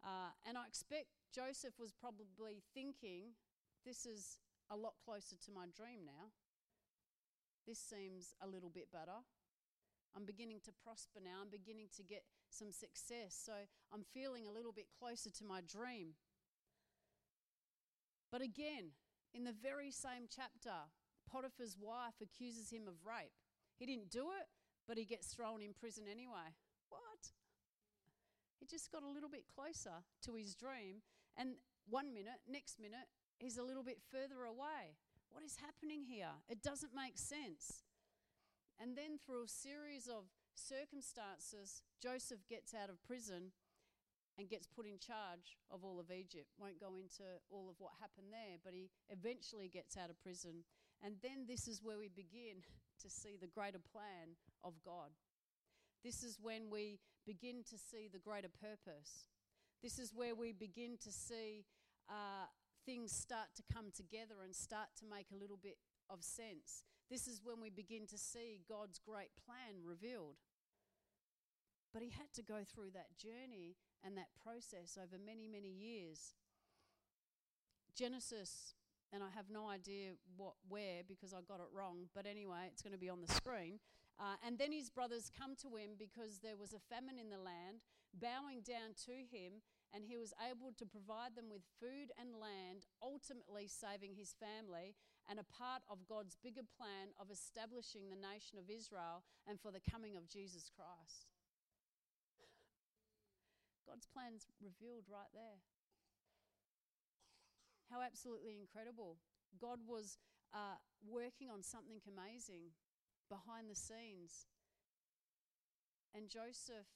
Uh, 0.00 0.32
and 0.48 0.56
I 0.56 0.64
expect 0.66 1.12
Joseph 1.34 1.76
was 1.78 1.92
probably 1.92 2.64
thinking, 2.72 3.36
this 3.84 4.06
is 4.06 4.40
a 4.70 4.76
lot 4.76 4.94
closer 5.04 5.36
to 5.44 5.52
my 5.52 5.68
dream 5.76 6.04
now. 6.04 6.32
This 7.66 7.80
seems 7.80 8.34
a 8.40 8.48
little 8.48 8.70
bit 8.70 8.92
better. 8.92 9.24
I'm 10.16 10.24
beginning 10.24 10.60
to 10.64 10.72
prosper 10.72 11.20
now. 11.22 11.42
I'm 11.42 11.50
beginning 11.50 11.88
to 11.96 12.02
get 12.02 12.22
some 12.48 12.70
success. 12.70 13.34
So 13.34 13.52
I'm 13.92 14.04
feeling 14.14 14.46
a 14.46 14.52
little 14.52 14.72
bit 14.72 14.86
closer 14.98 15.30
to 15.30 15.44
my 15.44 15.60
dream. 15.60 16.14
But 18.30 18.42
again, 18.42 18.94
in 19.34 19.44
the 19.44 19.54
very 19.54 19.90
same 19.90 20.26
chapter, 20.30 20.74
Potiphar's 21.30 21.76
wife 21.78 22.14
accuses 22.22 22.70
him 22.70 22.86
of 22.86 23.02
rape. 23.06 23.34
He 23.76 23.86
didn't 23.86 24.10
do 24.10 24.30
it, 24.38 24.46
but 24.86 24.98
he 24.98 25.04
gets 25.04 25.34
thrown 25.34 25.62
in 25.62 25.74
prison 25.74 26.04
anyway. 26.10 26.54
What? 26.88 27.34
He 28.60 28.66
just 28.66 28.92
got 28.92 29.02
a 29.02 29.10
little 29.10 29.28
bit 29.28 29.44
closer 29.46 30.04
to 30.24 30.34
his 30.34 30.54
dream, 30.54 31.02
and 31.36 31.56
one 31.88 32.14
minute, 32.14 32.40
next 32.48 32.80
minute, 32.80 33.10
he's 33.38 33.58
a 33.58 33.62
little 33.62 33.82
bit 33.82 33.98
further 34.10 34.44
away. 34.44 34.96
What 35.30 35.42
is 35.42 35.56
happening 35.56 36.04
here? 36.06 36.30
It 36.48 36.62
doesn't 36.62 36.94
make 36.94 37.18
sense. 37.18 37.82
And 38.80 38.96
then, 38.96 39.18
through 39.24 39.44
a 39.44 39.48
series 39.48 40.08
of 40.08 40.26
circumstances, 40.54 41.82
Joseph 42.02 42.42
gets 42.48 42.74
out 42.74 42.90
of 42.90 43.02
prison 43.06 43.52
and 44.38 44.50
gets 44.50 44.66
put 44.66 44.86
in 44.86 44.98
charge 44.98 45.58
of 45.70 45.84
all 45.84 46.00
of 46.00 46.10
Egypt. 46.10 46.50
Won't 46.58 46.80
go 46.80 46.96
into 46.98 47.22
all 47.50 47.70
of 47.70 47.76
what 47.78 47.92
happened 48.00 48.34
there, 48.34 48.58
but 48.64 48.74
he 48.74 48.90
eventually 49.10 49.68
gets 49.68 49.96
out 49.96 50.10
of 50.10 50.20
prison. 50.22 50.64
And 51.02 51.14
then 51.22 51.46
this 51.46 51.68
is 51.68 51.82
where 51.82 51.98
we 51.98 52.08
begin 52.08 52.62
to 53.02 53.08
see 53.08 53.36
the 53.40 53.46
greater 53.46 53.78
plan 53.78 54.34
of 54.62 54.74
God. 54.84 55.10
This 56.02 56.22
is 56.22 56.38
when 56.42 56.68
we 56.70 56.98
begin 57.26 57.64
to 57.70 57.78
see 57.78 58.08
the 58.12 58.18
greater 58.18 58.50
purpose. 58.60 59.28
This 59.82 59.98
is 59.98 60.12
where 60.14 60.34
we 60.34 60.52
begin 60.52 60.98
to 61.02 61.12
see 61.12 61.64
uh, 62.08 62.46
things 62.84 63.12
start 63.12 63.48
to 63.56 63.62
come 63.72 63.86
together 63.96 64.42
and 64.44 64.54
start 64.54 64.88
to 64.98 65.04
make 65.08 65.26
a 65.32 65.40
little 65.40 65.58
bit 65.62 65.78
of 66.10 66.22
sense. 66.22 66.84
This 67.14 67.28
is 67.28 67.46
when 67.46 67.62
we 67.62 67.70
begin 67.70 68.10
to 68.10 68.18
see 68.18 68.66
God's 68.66 68.98
great 68.98 69.30
plan 69.46 69.86
revealed. 69.86 70.42
But 71.92 72.02
he 72.02 72.10
had 72.10 72.26
to 72.34 72.42
go 72.42 72.66
through 72.66 72.90
that 72.90 73.14
journey 73.14 73.78
and 74.02 74.18
that 74.18 74.34
process 74.42 74.98
over 74.98 75.14
many, 75.22 75.46
many 75.46 75.70
years. 75.70 76.34
Genesis, 77.94 78.74
and 79.12 79.22
I 79.22 79.30
have 79.30 79.46
no 79.46 79.68
idea 79.70 80.18
what 80.36 80.58
where 80.66 81.06
because 81.06 81.32
I 81.32 81.38
got 81.46 81.62
it 81.62 81.70
wrong, 81.70 82.10
but 82.16 82.26
anyway, 82.26 82.66
it's 82.66 82.82
going 82.82 82.98
to 82.98 82.98
be 82.98 83.14
on 83.14 83.22
the 83.22 83.32
screen. 83.32 83.78
Uh, 84.18 84.34
and 84.44 84.58
then 84.58 84.72
his 84.72 84.90
brothers 84.90 85.30
come 85.30 85.54
to 85.62 85.78
him 85.78 85.94
because 85.96 86.42
there 86.42 86.58
was 86.58 86.74
a 86.74 86.82
famine 86.82 87.22
in 87.22 87.30
the 87.30 87.38
land, 87.38 87.86
bowing 88.10 88.66
down 88.66 88.98
to 89.06 89.14
him, 89.30 89.62
and 89.94 90.02
he 90.02 90.18
was 90.18 90.34
able 90.42 90.74
to 90.74 90.84
provide 90.84 91.38
them 91.38 91.46
with 91.46 91.62
food 91.78 92.10
and 92.18 92.34
land, 92.34 92.90
ultimately 92.98 93.70
saving 93.70 94.18
his 94.18 94.34
family 94.34 94.98
and 95.28 95.40
a 95.40 95.48
part 95.48 95.82
of 95.88 96.04
God's 96.06 96.36
bigger 96.36 96.64
plan 96.76 97.16
of 97.16 97.30
establishing 97.30 98.08
the 98.08 98.20
nation 98.20 98.58
of 98.60 98.68
Israel 98.68 99.24
and 99.48 99.60
for 99.60 99.72
the 99.72 99.80
coming 99.80 100.16
of 100.16 100.28
Jesus 100.28 100.68
Christ. 100.68 101.32
God's 103.88 104.08
plan's 104.08 104.48
revealed 104.60 105.04
right 105.08 105.30
there. 105.32 105.60
How 107.90 108.00
absolutely 108.00 108.56
incredible. 108.56 109.16
God 109.60 109.78
was 109.86 110.18
uh, 110.52 110.80
working 111.04 111.48
on 111.48 111.62
something 111.62 112.00
amazing 112.08 112.72
behind 113.28 113.70
the 113.70 113.76
scenes. 113.76 114.48
And 116.14 116.28
Joseph, 116.28 116.88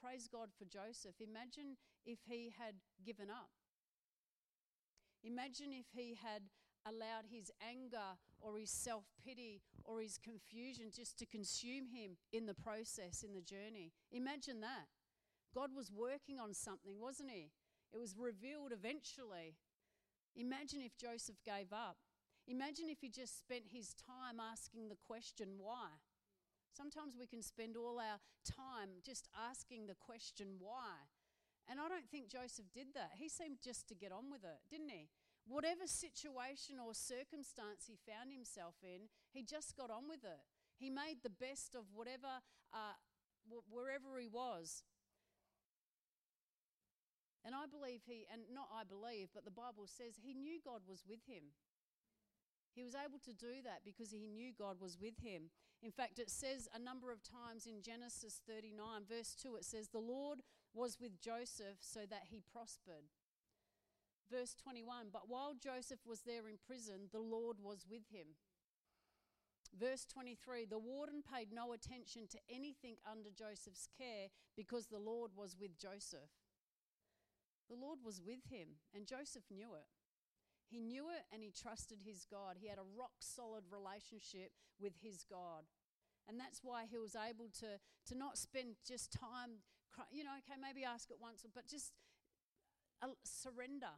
praise 0.00 0.28
God 0.28 0.48
for 0.56 0.64
Joseph. 0.64 1.20
Imagine 1.20 1.76
if 2.04 2.18
he 2.26 2.52
had 2.58 2.74
given 3.04 3.28
up. 3.30 3.50
Imagine 5.22 5.70
if 5.72 5.86
he 5.94 6.18
had 6.18 6.42
allowed 6.86 7.26
his 7.30 7.50
anger 7.60 8.18
or 8.40 8.58
his 8.58 8.70
self 8.70 9.04
pity 9.24 9.62
or 9.84 10.00
his 10.00 10.18
confusion 10.18 10.86
just 10.94 11.18
to 11.18 11.26
consume 11.26 11.86
him 11.86 12.16
in 12.32 12.46
the 12.46 12.54
process, 12.54 13.22
in 13.22 13.34
the 13.34 13.40
journey. 13.40 13.92
Imagine 14.10 14.60
that. 14.60 14.88
God 15.54 15.70
was 15.76 15.92
working 15.92 16.38
on 16.38 16.54
something, 16.54 17.00
wasn't 17.00 17.30
he? 17.30 17.50
It 17.92 17.98
was 17.98 18.16
revealed 18.16 18.72
eventually. 18.72 19.56
Imagine 20.34 20.80
if 20.80 20.96
Joseph 20.96 21.36
gave 21.44 21.72
up. 21.72 21.96
Imagine 22.48 22.88
if 22.88 22.98
he 23.00 23.08
just 23.08 23.38
spent 23.38 23.64
his 23.70 23.94
time 23.94 24.40
asking 24.40 24.88
the 24.88 24.96
question, 25.06 25.58
why? 25.58 26.00
Sometimes 26.74 27.14
we 27.18 27.26
can 27.26 27.42
spend 27.42 27.76
all 27.76 28.00
our 28.00 28.18
time 28.48 28.88
just 29.04 29.28
asking 29.36 29.86
the 29.86 29.94
question, 29.94 30.56
why? 30.58 31.04
And 31.68 31.78
I 31.78 31.86
don't 31.88 32.08
think 32.10 32.28
Joseph 32.28 32.64
did 32.74 32.88
that. 32.94 33.12
He 33.14 33.28
seemed 33.28 33.58
just 33.62 33.86
to 33.88 33.94
get 33.94 34.10
on 34.10 34.30
with 34.30 34.42
it, 34.42 34.58
didn't 34.70 34.88
he? 34.88 35.08
Whatever 35.46 35.86
situation 35.86 36.78
or 36.78 36.94
circumstance 36.94 37.86
he 37.86 37.98
found 38.06 38.32
himself 38.32 38.74
in, 38.82 39.10
he 39.32 39.42
just 39.42 39.76
got 39.76 39.90
on 39.90 40.08
with 40.08 40.22
it. 40.24 40.42
He 40.78 40.90
made 40.90 41.22
the 41.22 41.30
best 41.30 41.74
of 41.74 41.84
whatever, 41.92 42.42
uh, 42.72 42.96
wherever 43.70 44.18
he 44.18 44.28
was. 44.28 44.82
And 47.44 47.54
I 47.54 47.66
believe 47.66 48.02
he, 48.06 48.26
and 48.32 48.42
not 48.54 48.70
I 48.70 48.86
believe, 48.86 49.28
but 49.34 49.44
the 49.44 49.50
Bible 49.50 49.86
says 49.86 50.14
he 50.14 50.34
knew 50.34 50.60
God 50.64 50.82
was 50.86 51.02
with 51.08 51.26
him. 51.26 51.50
He 52.74 52.82
was 52.82 52.94
able 52.94 53.18
to 53.26 53.34
do 53.34 53.60
that 53.64 53.84
because 53.84 54.10
he 54.10 54.26
knew 54.26 54.52
God 54.56 54.80
was 54.80 54.96
with 54.98 55.18
him. 55.20 55.50
In 55.82 55.90
fact, 55.90 56.18
it 56.18 56.30
says 56.30 56.68
a 56.74 56.78
number 56.78 57.10
of 57.10 57.20
times 57.22 57.66
in 57.66 57.82
Genesis 57.82 58.40
39, 58.46 59.02
verse 59.08 59.34
2, 59.34 59.56
it 59.56 59.64
says, 59.64 59.88
The 59.88 59.98
Lord 59.98 60.40
was 60.72 60.98
with 61.00 61.20
Joseph 61.20 61.76
so 61.80 62.00
that 62.08 62.30
he 62.30 62.40
prospered. 62.52 63.10
Verse 64.30 64.54
21, 64.54 65.08
but 65.12 65.28
while 65.28 65.52
Joseph 65.54 66.00
was 66.06 66.22
there 66.22 66.48
in 66.48 66.56
prison, 66.66 67.08
the 67.12 67.20
Lord 67.20 67.56
was 67.62 67.86
with 67.88 68.08
him. 68.10 68.34
Verse 69.78 70.06
23 70.06 70.66
The 70.66 70.78
warden 70.78 71.22
paid 71.22 71.48
no 71.52 71.72
attention 71.72 72.28
to 72.28 72.38
anything 72.48 72.96
under 73.10 73.30
Joseph's 73.30 73.88
care 73.96 74.28
because 74.56 74.86
the 74.86 74.98
Lord 74.98 75.32
was 75.36 75.56
with 75.58 75.78
Joseph. 75.78 76.32
The 77.68 77.76
Lord 77.76 78.00
was 78.04 78.20
with 78.20 78.44
him, 78.50 78.80
and 78.94 79.06
Joseph 79.06 79.44
knew 79.50 79.74
it. 79.74 79.88
He 80.72 80.80
knew 80.80 81.10
it 81.10 81.28
and 81.30 81.42
he 81.42 81.52
trusted 81.52 81.98
his 82.00 82.24
God. 82.24 82.56
He 82.58 82.66
had 82.66 82.78
a 82.78 82.88
rock 82.96 83.20
solid 83.20 83.64
relationship 83.68 84.52
with 84.80 84.94
his 85.02 85.22
God. 85.28 85.68
And 86.26 86.40
that's 86.40 86.60
why 86.62 86.84
he 86.88 86.96
was 86.96 87.14
able 87.14 87.52
to, 87.60 87.76
to 88.08 88.14
not 88.16 88.38
spend 88.38 88.76
just 88.86 89.12
time, 89.12 89.60
you 90.10 90.24
know, 90.24 90.32
okay, 90.40 90.56
maybe 90.56 90.82
ask 90.82 91.10
it 91.10 91.18
once, 91.20 91.44
but 91.54 91.68
just 91.68 91.92
uh, 93.02 93.12
surrender. 93.22 93.92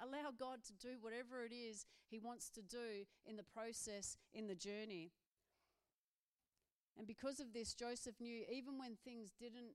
Allow 0.00 0.32
God 0.38 0.64
to 0.66 0.72
do 0.72 0.96
whatever 1.00 1.44
it 1.44 1.54
is 1.54 1.86
he 2.08 2.18
wants 2.18 2.50
to 2.50 2.62
do 2.62 3.06
in 3.26 3.36
the 3.36 3.44
process, 3.44 4.16
in 4.32 4.46
the 4.46 4.54
journey. 4.54 5.12
And 6.96 7.06
because 7.06 7.40
of 7.40 7.52
this, 7.52 7.74
Joseph 7.74 8.20
knew 8.20 8.44
even 8.50 8.78
when 8.78 8.96
things 9.04 9.32
didn't 9.38 9.74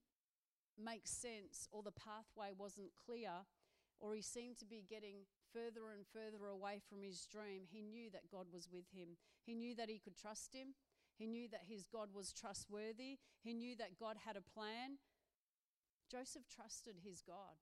make 0.77 1.07
sense 1.07 1.67
or 1.71 1.83
the 1.83 1.91
pathway 1.91 2.51
wasn't 2.57 2.91
clear 3.05 3.43
or 3.99 4.15
he 4.15 4.21
seemed 4.21 4.57
to 4.59 4.65
be 4.65 4.85
getting 4.89 5.27
further 5.51 5.91
and 5.91 6.05
further 6.07 6.47
away 6.47 6.79
from 6.87 7.03
his 7.03 7.25
dream, 7.25 7.63
he 7.69 7.81
knew 7.81 8.09
that 8.11 8.31
God 8.31 8.47
was 8.53 8.69
with 8.71 8.85
him. 8.93 9.17
He 9.45 9.55
knew 9.55 9.75
that 9.75 9.89
he 9.89 9.99
could 9.99 10.15
trust 10.15 10.53
him. 10.53 10.75
He 11.17 11.27
knew 11.27 11.49
that 11.49 11.67
his 11.67 11.85
God 11.85 12.09
was 12.13 12.31
trustworthy. 12.31 13.19
He 13.41 13.53
knew 13.53 13.75
that 13.75 13.99
God 13.99 14.15
had 14.25 14.37
a 14.37 14.41
plan. 14.41 14.99
Joseph 16.09 16.43
trusted 16.47 16.95
his 17.03 17.21
God. 17.21 17.59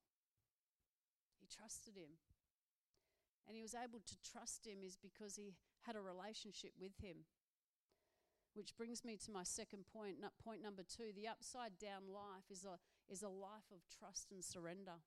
He 1.39 1.47
trusted 1.47 1.97
him. 1.97 2.21
And 3.47 3.55
he 3.55 3.63
was 3.63 3.75
able 3.75 4.03
to 4.03 4.15
trust 4.19 4.67
him 4.67 4.83
is 4.83 4.99
because 4.99 5.35
he 5.35 5.55
had 5.87 5.95
a 5.95 6.01
relationship 6.03 6.71
with 6.79 6.91
him. 6.99 7.23
Which 8.53 8.75
brings 8.75 9.05
me 9.05 9.17
to 9.23 9.31
my 9.31 9.43
second 9.43 9.85
point, 9.93 10.17
point 10.43 10.61
number 10.61 10.83
two. 10.83 11.15
The 11.15 11.27
upside 11.27 11.79
down 11.79 12.11
life 12.11 12.49
is 12.51 12.65
a, 12.65 12.75
is 13.07 13.23
a 13.23 13.29
life 13.29 13.71
of 13.71 13.79
trust 13.87 14.31
and 14.31 14.43
surrender. 14.43 14.99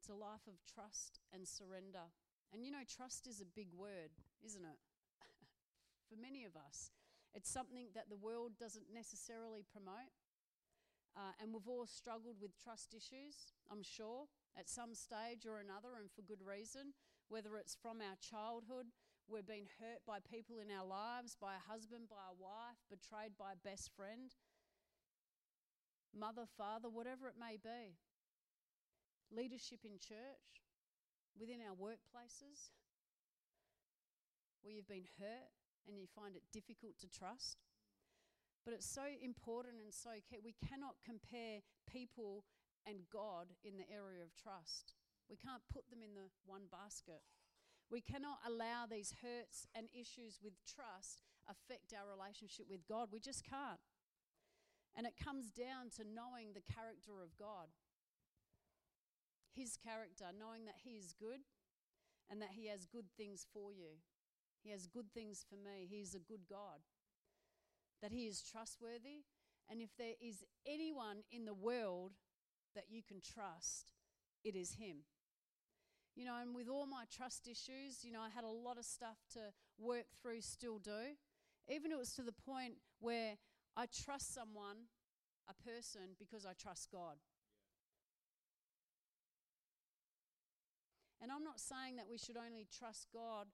It's 0.00 0.08
a 0.08 0.14
life 0.14 0.48
of 0.48 0.58
trust 0.66 1.20
and 1.32 1.46
surrender. 1.46 2.10
And 2.52 2.64
you 2.64 2.72
know, 2.72 2.84
trust 2.84 3.26
is 3.26 3.40
a 3.40 3.48
big 3.56 3.68
word, 3.76 4.10
isn't 4.44 4.64
it? 4.64 4.80
For 6.08 6.16
many 6.20 6.44
of 6.44 6.56
us, 6.56 6.90
it's 7.34 7.50
something 7.50 7.88
that 7.94 8.08
the 8.08 8.16
world 8.16 8.52
doesn't 8.58 8.92
necessarily 8.92 9.64
promote. 9.70 10.12
Uh, 11.16 11.32
and 11.40 11.52
we've 11.52 11.68
all 11.68 11.86
struggled 11.86 12.36
with 12.42 12.58
trust 12.58 12.92
issues, 12.92 13.54
I'm 13.70 13.82
sure, 13.82 14.26
at 14.58 14.68
some 14.68 14.94
stage 14.94 15.46
or 15.46 15.58
another, 15.58 15.98
and 15.98 16.10
for 16.10 16.22
good 16.22 16.42
reason, 16.44 16.94
whether 17.28 17.56
it's 17.56 17.74
from 17.74 18.00
our 18.00 18.16
childhood 18.20 18.86
We've 19.24 19.46
been 19.46 19.72
hurt 19.80 20.04
by 20.04 20.20
people 20.20 20.60
in 20.60 20.68
our 20.68 20.84
lives, 20.84 21.32
by 21.32 21.56
a 21.56 21.64
husband, 21.72 22.12
by 22.12 22.20
a 22.28 22.36
wife, 22.36 22.76
betrayed 22.92 23.32
by 23.40 23.56
a 23.56 23.64
best 23.64 23.88
friend, 23.96 24.36
mother, 26.12 26.44
father, 26.44 26.92
whatever 26.92 27.28
it 27.28 27.40
may 27.40 27.56
be. 27.56 27.96
leadership 29.32 29.80
in 29.82 29.98
church, 29.98 30.62
within 31.40 31.58
our 31.64 31.74
workplaces, 31.74 32.70
where 34.62 34.72
you've 34.76 34.86
been 34.86 35.08
hurt 35.18 35.50
and 35.88 35.98
you 35.98 36.06
find 36.06 36.36
it 36.36 36.44
difficult 36.52 36.94
to 37.00 37.08
trust. 37.08 37.64
But 38.64 38.74
it's 38.74 38.86
so 38.86 39.08
important 39.20 39.80
and 39.82 39.92
so 39.92 40.20
key. 40.28 40.38
We 40.44 40.54
cannot 40.68 41.00
compare 41.02 41.64
people 41.90 42.44
and 42.86 43.08
God 43.12 43.52
in 43.64 43.76
the 43.76 43.88
area 43.88 44.22
of 44.22 44.36
trust. 44.36 44.94
We 45.28 45.36
can't 45.36 45.64
put 45.72 45.88
them 45.88 46.04
in 46.04 46.14
the 46.14 46.28
one 46.44 46.68
basket. 46.70 47.24
We 47.90 48.00
cannot 48.00 48.40
allow 48.46 48.86
these 48.88 49.14
hurts 49.20 49.66
and 49.74 49.88
issues 49.92 50.40
with 50.42 50.54
trust 50.64 51.24
affect 51.48 51.92
our 51.92 52.08
relationship 52.08 52.66
with 52.68 52.86
God. 52.88 53.08
We 53.12 53.20
just 53.20 53.44
can't. 53.44 53.80
And 54.96 55.06
it 55.06 55.14
comes 55.18 55.50
down 55.50 55.90
to 55.96 56.04
knowing 56.04 56.54
the 56.54 56.64
character 56.64 57.20
of 57.20 57.36
God. 57.36 57.68
His 59.52 59.76
character, 59.76 60.26
knowing 60.32 60.64
that 60.66 60.82
He 60.82 60.96
is 60.96 61.14
good 61.14 61.40
and 62.30 62.40
that 62.40 62.54
He 62.54 62.68
has 62.68 62.86
good 62.86 63.06
things 63.16 63.46
for 63.52 63.72
you. 63.72 64.00
He 64.62 64.70
has 64.70 64.86
good 64.86 65.12
things 65.12 65.44
for 65.48 65.56
me. 65.56 65.86
He 65.88 66.00
is 66.00 66.14
a 66.14 66.18
good 66.18 66.48
God. 66.48 66.80
That 68.02 68.12
He 68.12 68.26
is 68.26 68.42
trustworthy. 68.42 69.26
And 69.68 69.80
if 69.80 69.90
there 69.98 70.14
is 70.20 70.44
anyone 70.66 71.24
in 71.30 71.44
the 71.44 71.54
world 71.54 72.12
that 72.74 72.86
you 72.90 73.02
can 73.02 73.20
trust, 73.20 73.92
it 74.44 74.54
is 74.54 74.74
Him. 74.74 75.04
You 76.14 76.24
know, 76.24 76.36
and 76.40 76.54
with 76.54 76.68
all 76.68 76.86
my 76.86 77.04
trust 77.10 77.48
issues, 77.48 78.04
you 78.04 78.12
know, 78.12 78.20
I 78.20 78.28
had 78.28 78.44
a 78.44 78.48
lot 78.48 78.78
of 78.78 78.84
stuff 78.84 79.18
to 79.32 79.40
work 79.78 80.06
through, 80.22 80.42
still 80.42 80.78
do. 80.78 81.18
Even 81.68 81.90
it 81.90 81.98
was 81.98 82.12
to 82.14 82.22
the 82.22 82.32
point 82.32 82.74
where 83.00 83.34
I 83.76 83.86
trust 83.86 84.32
someone, 84.32 84.86
a 85.48 85.54
person, 85.54 86.14
because 86.18 86.46
I 86.46 86.52
trust 86.52 86.90
God. 86.92 87.16
And 91.20 91.32
I'm 91.32 91.42
not 91.42 91.58
saying 91.58 91.96
that 91.96 92.06
we 92.08 92.18
should 92.18 92.36
only 92.36 92.66
trust 92.70 93.08
God 93.12 93.46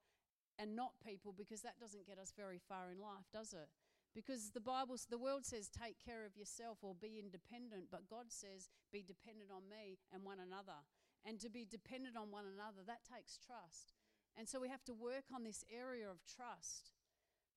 and 0.59 0.77
not 0.77 0.93
people 1.07 1.33
because 1.37 1.63
that 1.63 1.79
doesn't 1.81 2.07
get 2.07 2.19
us 2.19 2.33
very 2.37 2.59
far 2.59 2.91
in 2.91 3.01
life, 3.01 3.31
does 3.33 3.53
it? 3.53 3.69
Because 4.15 4.51
the 4.51 4.61
Bible, 4.61 4.97
the 5.09 5.19
world 5.19 5.47
says, 5.47 5.71
take 5.71 5.97
care 6.03 6.27
of 6.27 6.37
yourself 6.37 6.79
or 6.83 6.95
be 6.99 7.23
independent, 7.23 7.87
but 7.91 8.11
God 8.11 8.27
says, 8.29 8.69
be 8.91 9.07
dependent 9.07 9.51
on 9.55 9.71
me 9.71 9.99
and 10.13 10.25
one 10.25 10.43
another. 10.43 10.83
And 11.25 11.39
to 11.41 11.49
be 11.49 11.65
dependent 11.65 12.17
on 12.17 12.31
one 12.31 12.47
another, 12.47 12.83
that 12.87 13.07
takes 13.07 13.39
trust. 13.39 13.95
And 14.37 14.49
so 14.49 14.59
we 14.59 14.69
have 14.69 14.83
to 14.85 14.95
work 14.95 15.31
on 15.35 15.45
this 15.45 15.63
area 15.71 16.09
of 16.11 16.19
trust 16.27 16.93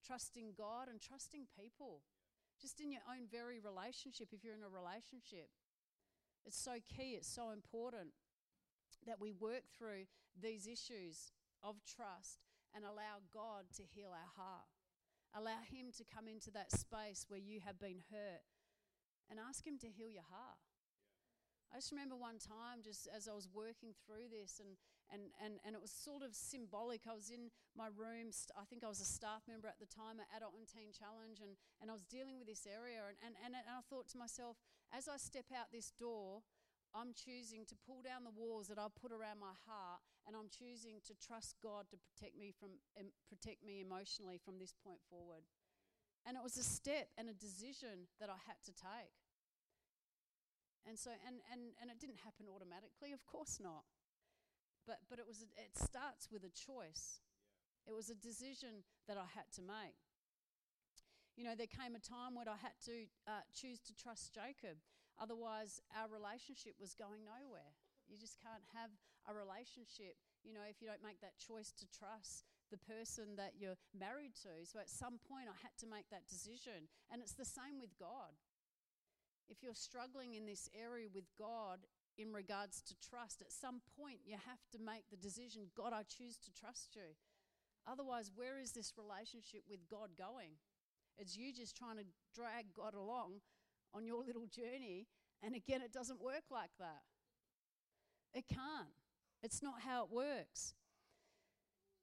trusting 0.04 0.54
God 0.58 0.92
and 0.92 1.00
trusting 1.00 1.48
people. 1.56 2.04
Just 2.62 2.80
in 2.82 2.92
your 2.92 3.02
own 3.08 3.28
very 3.32 3.60
relationship, 3.60 4.30
if 4.32 4.44
you're 4.44 4.56
in 4.56 4.64
a 4.64 4.70
relationship, 4.70 5.50
it's 6.46 6.60
so 6.60 6.76
key, 6.84 7.16
it's 7.16 7.28
so 7.28 7.52
important 7.52 8.12
that 9.08 9.20
we 9.20 9.32
work 9.32 9.64
through 9.78 10.06
these 10.36 10.68
issues 10.68 11.32
of 11.64 11.76
trust 11.88 12.44
and 12.76 12.84
allow 12.84 13.24
God 13.34 13.72
to 13.78 13.84
heal 13.84 14.12
our 14.12 14.32
heart. 14.36 14.73
Allow 15.34 15.66
Him 15.70 15.90
to 15.98 16.04
come 16.06 16.28
into 16.28 16.52
that 16.52 16.72
space 16.72 17.26
where 17.28 17.42
you 17.42 17.60
have 17.66 17.80
been 17.80 18.06
hurt 18.14 18.46
and 19.30 19.40
ask 19.42 19.66
Him 19.66 19.78
to 19.82 19.90
heal 19.90 20.10
your 20.10 20.28
heart. 20.30 20.62
I 21.74 21.82
just 21.82 21.90
remember 21.90 22.14
one 22.14 22.38
time, 22.38 22.86
just 22.86 23.10
as 23.10 23.26
I 23.26 23.34
was 23.34 23.50
working 23.50 23.98
through 24.06 24.30
this, 24.30 24.62
and, 24.62 24.78
and, 25.10 25.34
and, 25.42 25.58
and 25.66 25.74
it 25.74 25.82
was 25.82 25.90
sort 25.90 26.22
of 26.22 26.38
symbolic. 26.38 27.10
I 27.10 27.18
was 27.18 27.34
in 27.34 27.50
my 27.74 27.90
room, 27.90 28.30
st- 28.30 28.54
I 28.54 28.62
think 28.70 28.86
I 28.86 28.94
was 28.94 29.02
a 29.02 29.10
staff 29.10 29.42
member 29.50 29.66
at 29.66 29.82
the 29.82 29.90
time 29.90 30.22
at 30.22 30.30
Adult 30.38 30.54
and 30.54 30.70
Teen 30.70 30.94
Challenge, 30.94 31.42
and, 31.42 31.58
and 31.82 31.90
I 31.90 31.98
was 31.98 32.06
dealing 32.06 32.38
with 32.38 32.46
this 32.46 32.70
area. 32.70 33.02
And, 33.10 33.18
and, 33.26 33.34
and, 33.42 33.58
and 33.58 33.74
I 33.74 33.82
thought 33.90 34.06
to 34.14 34.22
myself, 34.22 34.62
as 34.94 35.10
I 35.10 35.18
step 35.18 35.50
out 35.50 35.74
this 35.74 35.90
door, 35.98 36.46
I'm 36.94 37.18
choosing 37.18 37.66
to 37.66 37.76
pull 37.90 38.06
down 38.06 38.22
the 38.22 38.34
walls 38.34 38.70
that 38.70 38.78
I've 38.78 38.94
put 38.94 39.10
around 39.10 39.42
my 39.42 39.58
heart, 39.66 40.02
and 40.30 40.38
I'm 40.38 40.48
choosing 40.54 41.02
to 41.10 41.14
trust 41.18 41.58
God 41.58 41.90
to 41.90 41.98
protect 41.98 42.38
me 42.38 42.54
from 42.54 42.78
protect 43.26 43.66
me 43.66 43.82
emotionally 43.82 44.38
from 44.38 44.62
this 44.62 44.78
point 44.78 45.02
forward. 45.10 45.44
And 46.24 46.38
it 46.38 46.44
was 46.46 46.56
a 46.56 46.64
step 46.64 47.10
and 47.18 47.28
a 47.28 47.36
decision 47.36 48.08
that 48.22 48.30
I 48.30 48.40
had 48.48 48.62
to 48.70 48.72
take. 48.72 49.12
And 50.88 51.00
so, 51.00 51.12
and, 51.28 51.40
and, 51.52 51.76
and 51.80 51.92
it 51.92 52.00
didn't 52.00 52.24
happen 52.24 52.48
automatically, 52.48 53.12
of 53.12 53.24
course 53.28 53.60
not. 53.60 53.88
But, 54.88 55.00
but 55.10 55.20
it, 55.20 55.28
was 55.28 55.44
a, 55.44 55.48
it 55.56 55.76
starts 55.76 56.28
with 56.32 56.44
a 56.44 56.52
choice. 56.52 57.24
It 57.88 57.96
was 57.96 58.12
a 58.12 58.16
decision 58.16 58.84
that 59.08 59.16
I 59.16 59.28
had 59.36 59.48
to 59.56 59.62
make. 59.64 60.00
You 61.36 61.44
know, 61.44 61.56
there 61.56 61.72
came 61.72 61.96
a 61.96 62.04
time 62.04 62.36
when 62.36 62.48
I 62.48 62.60
had 62.60 62.76
to 62.86 63.08
uh, 63.28 63.44
choose 63.56 63.80
to 63.88 63.96
trust 63.96 64.36
Jacob. 64.36 64.80
Otherwise, 65.22 65.82
our 65.94 66.10
relationship 66.10 66.74
was 66.82 66.98
going 66.98 67.22
nowhere. 67.26 67.74
You 68.10 68.18
just 68.18 68.42
can't 68.42 68.66
have 68.76 68.92
a 69.30 69.34
relationship, 69.34 70.20
you 70.44 70.52
know, 70.52 70.66
if 70.68 70.82
you 70.82 70.88
don't 70.88 71.06
make 71.06 71.22
that 71.22 71.40
choice 71.40 71.72
to 71.80 71.86
trust 71.94 72.44
the 72.72 72.82
person 72.90 73.38
that 73.38 73.56
you're 73.56 73.80
married 73.94 74.36
to. 74.44 74.66
So 74.66 74.80
at 74.80 74.90
some 74.90 75.22
point, 75.30 75.48
I 75.48 75.56
had 75.62 75.76
to 75.80 75.88
make 75.88 76.10
that 76.10 76.28
decision. 76.28 76.90
And 77.14 77.22
it's 77.22 77.38
the 77.38 77.48
same 77.48 77.80
with 77.80 77.94
God. 77.96 78.34
If 79.48 79.62
you're 79.62 79.78
struggling 79.78 80.34
in 80.34 80.46
this 80.46 80.68
area 80.74 81.08
with 81.14 81.30
God 81.38 81.86
in 82.18 82.34
regards 82.34 82.82
to 82.90 82.96
trust, 82.98 83.42
at 83.42 83.52
some 83.52 83.82
point 84.00 84.26
you 84.26 84.36
have 84.36 84.64
to 84.72 84.80
make 84.80 85.06
the 85.12 85.20
decision 85.20 85.70
God, 85.76 85.94
I 85.94 86.04
choose 86.08 86.38
to 86.44 86.52
trust 86.52 86.96
you. 86.96 87.16
Otherwise, 87.86 88.32
where 88.34 88.60
is 88.60 88.72
this 88.72 88.94
relationship 88.98 89.64
with 89.70 89.84
God 89.90 90.16
going? 90.18 90.56
It's 91.18 91.38
you 91.38 91.54
just 91.54 91.76
trying 91.76 91.98
to 91.98 92.08
drag 92.34 92.74
God 92.74 92.96
along 92.96 93.44
on 93.94 94.06
your 94.06 94.24
little 94.24 94.48
journey. 94.48 95.08
And 95.42 95.56
again, 95.56 95.82
it 95.82 95.92
doesn't 95.92 96.22
work 96.22 96.44
like 96.52 96.72
that. 96.80 97.02
It 98.34 98.48
can't. 98.48 98.94
It's 99.42 99.62
not 99.62 99.82
how 99.82 100.06
it 100.06 100.12
works. 100.12 100.74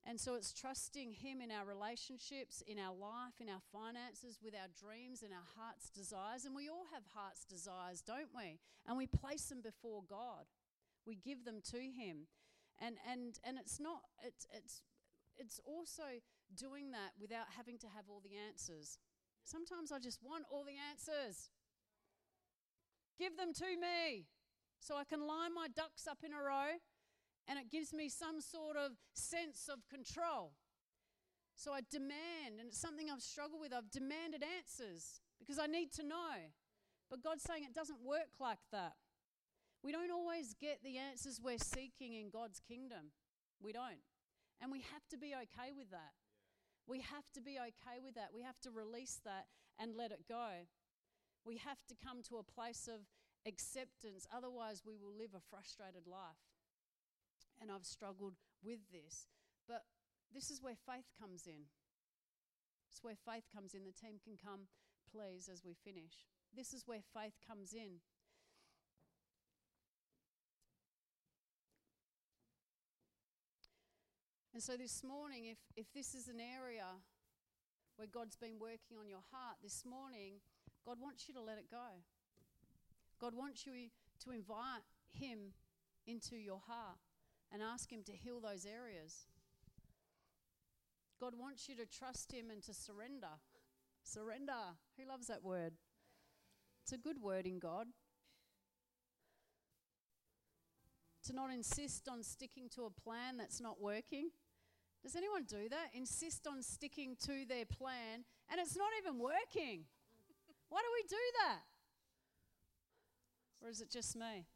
And 0.07 0.19
so 0.19 0.35
it's 0.35 0.53
trusting 0.53 1.13
Him 1.13 1.41
in 1.41 1.51
our 1.51 1.67
relationships, 1.67 2.63
in 2.67 2.79
our 2.79 2.95
life, 2.95 3.37
in 3.41 3.49
our 3.49 3.61
finances, 3.73 4.39
with 4.43 4.55
our 4.55 4.69
dreams 4.73 5.23
and 5.23 5.33
our 5.33 5.49
heart's 5.57 5.91
desires. 5.91 6.45
And 6.45 6.55
we 6.55 6.69
all 6.69 6.87
have 6.93 7.03
heart's 7.15 7.45
desires, 7.45 8.01
don't 8.01 8.33
we? 8.35 8.59
And 8.87 8.97
we 8.97 9.07
place 9.07 9.47
them 9.47 9.61
before 9.61 10.03
God. 10.09 10.49
We 11.07 11.17
give 11.17 11.45
them 11.45 11.61
to 11.73 11.79
Him. 11.79 12.29
And 12.81 12.97
and 13.11 13.39
and 13.45 13.59
it's 13.59 13.79
not 13.79 14.01
it's 14.25 14.47
it's 14.57 14.83
it's 15.37 15.61
also 15.67 16.21
doing 16.57 16.93
that 16.93 17.13
without 17.21 17.47
having 17.57 17.79
to 17.79 17.87
have 17.89 18.05
all 18.09 18.23
the 18.25 18.37
answers. 18.37 18.99
Sometimes 19.45 19.93
I 19.93 19.99
just 19.99 20.21
want 20.23 20.45
all 20.51 20.65
the 20.65 20.81
answers. 20.91 21.51
Give 23.21 23.37
them 23.37 23.53
to 23.53 23.67
me 23.77 24.25
so 24.81 24.97
I 24.97 25.05
can 25.05 25.21
line 25.21 25.55
my 25.55 25.69
ducks 25.69 26.07
up 26.09 26.25
in 26.25 26.33
a 26.33 26.41
row 26.41 26.81
and 27.47 27.59
it 27.59 27.71
gives 27.71 27.93
me 27.93 28.09
some 28.09 28.41
sort 28.41 28.79
of 28.81 28.93
sense 29.13 29.69
of 29.69 29.87
control. 29.93 30.53
So 31.55 31.73
I 31.73 31.81
demand, 31.91 32.57
and 32.59 32.69
it's 32.69 32.81
something 32.81 33.11
I've 33.11 33.21
struggled 33.21 33.61
with, 33.61 33.75
I've 33.75 33.91
demanded 33.91 34.43
answers 34.43 35.21
because 35.39 35.59
I 35.59 35.67
need 35.67 35.93
to 36.01 36.03
know. 36.03 36.49
But 37.11 37.23
God's 37.23 37.43
saying 37.43 37.65
it 37.65 37.75
doesn't 37.75 38.01
work 38.03 38.41
like 38.41 38.65
that. 38.73 38.95
We 39.83 39.93
don't 39.93 40.11
always 40.11 40.55
get 40.55 40.79
the 40.83 40.97
answers 40.97 41.41
we're 41.43 41.59
seeking 41.59 42.15
in 42.15 42.31
God's 42.31 42.61
kingdom. 42.67 43.13
We 43.61 43.73
don't. 43.73 44.01
And 44.63 44.73
we 44.73 44.81
have 44.93 45.05
to 45.11 45.19
be 45.19 45.35
okay 45.35 45.73
with 45.77 45.91
that. 45.91 46.17
We 46.87 47.01
have 47.01 47.29
to 47.35 47.43
be 47.43 47.59
okay 47.59 48.01
with 48.03 48.15
that. 48.15 48.31
We 48.35 48.43
have 48.43 48.59
to 48.61 48.71
release 48.71 49.21
that 49.27 49.45
and 49.79 49.97
let 49.97 50.13
it 50.13 50.25
go. 50.27 50.65
We 51.45 51.57
have 51.59 51.79
to 51.89 51.95
come 51.95 52.23
to 52.29 52.37
a 52.37 52.45
place 52.45 52.89
of 52.89 53.01
acceptance, 53.47 54.27
otherwise, 54.35 54.83
we 54.85 54.97
will 54.97 55.17
live 55.17 55.33
a 55.35 55.41
frustrated 55.41 56.07
life 56.07 56.51
and 57.61 57.71
I've 57.71 57.85
struggled 57.85 58.35
with 58.65 58.81
this. 58.91 59.29
But 59.69 59.85
this 60.33 60.51
is 60.51 60.63
where 60.63 60.77
faith 60.87 61.07
comes 61.21 61.47
in. 61.47 61.69
It's 62.91 63.05
where 63.05 63.15
faith 63.15 63.45
comes 63.55 63.75
in. 63.75 63.85
The 63.85 63.93
team 63.93 64.19
can 64.25 64.37
come, 64.43 64.67
please, 65.13 65.49
as 65.53 65.63
we 65.65 65.75
finish. 65.85 66.25
This 66.57 66.73
is 66.73 66.85
where 66.87 67.03
faith 67.15 67.35
comes 67.47 67.75
in. 67.75 68.01
And 74.53 74.63
so 74.63 74.77
this 74.77 75.05
morning, 75.05 75.47
if, 75.47 75.59
if 75.77 75.93
this 75.95 76.15
is 76.15 76.27
an 76.27 76.41
area 76.41 76.87
where 77.97 78.09
God's 78.09 78.37
been 78.37 78.59
working 78.59 78.99
on 78.99 79.09
your 79.09 79.23
heart, 79.31 79.57
this 79.63 79.85
morning, 79.87 80.41
God 80.85 80.97
wants 81.01 81.29
you 81.29 81.35
to 81.35 81.41
let 81.41 81.59
it 81.59 81.71
go. 81.71 82.03
God 83.21 83.35
wants 83.37 83.67
you 83.67 83.73
to 84.25 84.31
invite 84.31 84.83
Him 85.13 85.53
into 86.07 86.37
your 86.37 86.61
heart 86.67 86.99
and 87.53 87.63
ask 87.63 87.93
Him 87.93 88.03
to 88.07 88.13
heal 88.13 88.41
those 88.41 88.67
areas. 88.67 89.27
God 91.21 91.35
wants 91.39 91.69
you 91.69 91.77
to 91.77 91.87
trust 91.87 92.33
Him 92.33 92.51
and 92.51 92.63
to 92.63 92.73
surrender. 92.73 93.39
Surrender. 94.03 94.77
Who 94.97 95.07
loves 95.07 95.27
that 95.27 95.45
word? 95.45 95.75
It's 96.83 96.93
a 96.93 96.99
good 96.99 97.21
word 97.21 97.47
in 97.47 97.59
God. 97.59 97.89
To 101.27 101.35
not 101.35 101.53
insist 101.53 102.09
on 102.09 102.23
sticking 102.23 102.69
to 102.75 102.85
a 102.85 102.91
plan 102.91 103.37
that's 103.37 103.61
not 103.61 103.81
working. 103.81 104.31
Does 105.03 105.15
anyone 105.15 105.45
do 105.45 105.69
that? 105.69 105.89
Insist 105.95 106.47
on 106.47 106.63
sticking 106.63 107.17
to 107.27 107.45
their 107.47 107.65
plan 107.65 108.25
and 108.51 108.61
it's 108.61 108.77
not 108.77 108.89
even 109.01 109.21
working. 109.21 109.85
Why 110.71 110.81
do 110.81 110.89
we 110.95 111.03
do 111.09 111.25
that? 111.45 111.63
Or 113.63 113.69
is 113.69 113.81
it 113.81 113.91
just 113.91 114.17
me? 114.17 114.47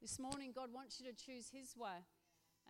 This 0.00 0.18
morning, 0.18 0.52
God 0.54 0.68
wants 0.72 1.00
you 1.00 1.10
to 1.10 1.16
choose 1.16 1.48
His 1.52 1.74
way 1.76 2.06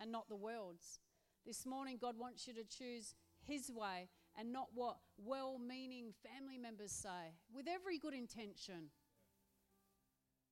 and 0.00 0.10
not 0.10 0.28
the 0.28 0.36
world's. 0.36 1.00
This 1.44 1.66
morning, 1.66 1.98
God 2.00 2.14
wants 2.16 2.46
you 2.46 2.54
to 2.54 2.64
choose 2.64 3.14
His 3.44 3.70
way 3.70 4.08
and 4.38 4.52
not 4.52 4.68
what 4.74 4.96
well 5.18 5.58
meaning 5.58 6.14
family 6.22 6.56
members 6.56 6.92
say 6.92 7.34
with 7.52 7.66
every 7.68 7.98
good 7.98 8.14
intention. 8.14 8.90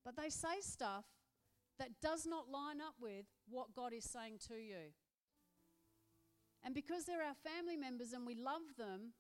But 0.05 0.17
they 0.17 0.29
say 0.29 0.61
stuff 0.61 1.05
that 1.79 2.01
does 2.03 2.27
not 2.27 2.51
line 2.51 2.81
up 2.81 2.95
with 3.01 3.27
what 3.49 3.75
God 3.75 3.93
is 3.93 4.05
saying 4.05 4.39
to 4.49 4.55
you. 4.55 4.93
And 6.65 6.75
because 6.75 7.05
they're 7.05 7.23
our 7.23 7.35
family 7.35 7.77
members 7.77 8.13
and 8.13 8.27
we 8.27 8.35
love 8.35 8.63
them, 8.77 9.13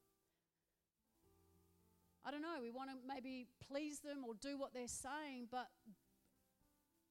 I 2.26 2.32
don't 2.32 2.42
know, 2.42 2.58
we 2.60 2.70
want 2.70 2.90
to 2.90 2.96
maybe 3.06 3.46
please 3.70 4.00
them 4.00 4.24
or 4.26 4.34
do 4.34 4.58
what 4.58 4.74
they're 4.74 4.88
saying, 4.88 5.46
but 5.48 5.68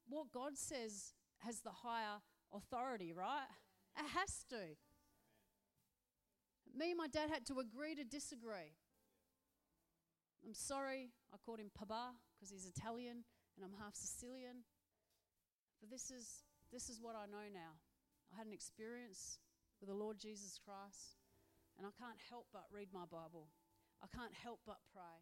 what 0.09 0.29
God 0.33 0.57
says 0.57 1.13
has 1.39 1.61
the 1.61 1.71
higher 1.71 2.19
authority, 2.53 3.13
right? 3.13 3.47
It 3.97 4.05
has 4.13 4.43
to. 4.49 4.75
Me 6.75 6.91
and 6.91 6.97
my 6.97 7.07
dad 7.07 7.29
had 7.31 7.45
to 7.45 7.59
agree 7.59 7.95
to 7.95 8.03
disagree. 8.03 8.75
I'm 10.45 10.53
sorry, 10.53 11.11
I 11.33 11.37
called 11.37 11.59
him 11.59 11.71
Papa 11.73 12.11
because 12.35 12.51
he's 12.51 12.65
Italian 12.65 13.23
and 13.55 13.63
I'm 13.63 13.79
half 13.79 13.95
Sicilian. 13.95 14.67
But 15.79 15.89
this 15.89 16.11
is, 16.11 16.43
this 16.73 16.89
is 16.89 16.99
what 17.01 17.15
I 17.15 17.25
know 17.25 17.47
now. 17.53 17.79
I 18.33 18.37
had 18.37 18.47
an 18.47 18.53
experience 18.53 19.39
with 19.79 19.87
the 19.87 19.95
Lord 19.95 20.19
Jesus 20.19 20.59
Christ, 20.59 21.15
and 21.77 21.87
I 21.87 21.91
can't 21.97 22.19
help 22.29 22.47
but 22.51 22.63
read 22.69 22.89
my 22.93 23.05
Bible. 23.09 23.47
I 24.03 24.07
can't 24.11 24.33
help 24.33 24.59
but 24.65 24.79
pray. 24.91 25.19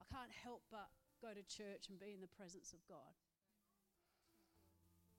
I 0.00 0.04
can't 0.12 0.32
help 0.44 0.62
but 0.70 0.88
go 1.20 1.32
to 1.32 1.42
church 1.44 1.88
and 1.88 1.98
be 1.98 2.12
in 2.12 2.20
the 2.20 2.30
presence 2.30 2.72
of 2.72 2.80
God. 2.88 3.16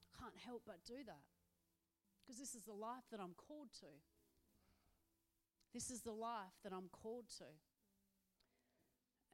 I 0.06 0.10
can't 0.22 0.38
help 0.38 0.64
but 0.66 0.86
do 0.86 1.02
that 1.06 1.26
because 2.28 2.40
this 2.40 2.56
is 2.56 2.66
the 2.66 2.76
life 2.76 3.06
that 3.12 3.20
I'm 3.20 3.34
called 3.38 3.72
to. 3.80 3.92
This 5.74 5.92
is 5.92 6.02
the 6.02 6.12
life 6.12 6.58
that 6.64 6.74
I'm 6.74 6.90
called 6.92 7.30
to. 7.38 7.48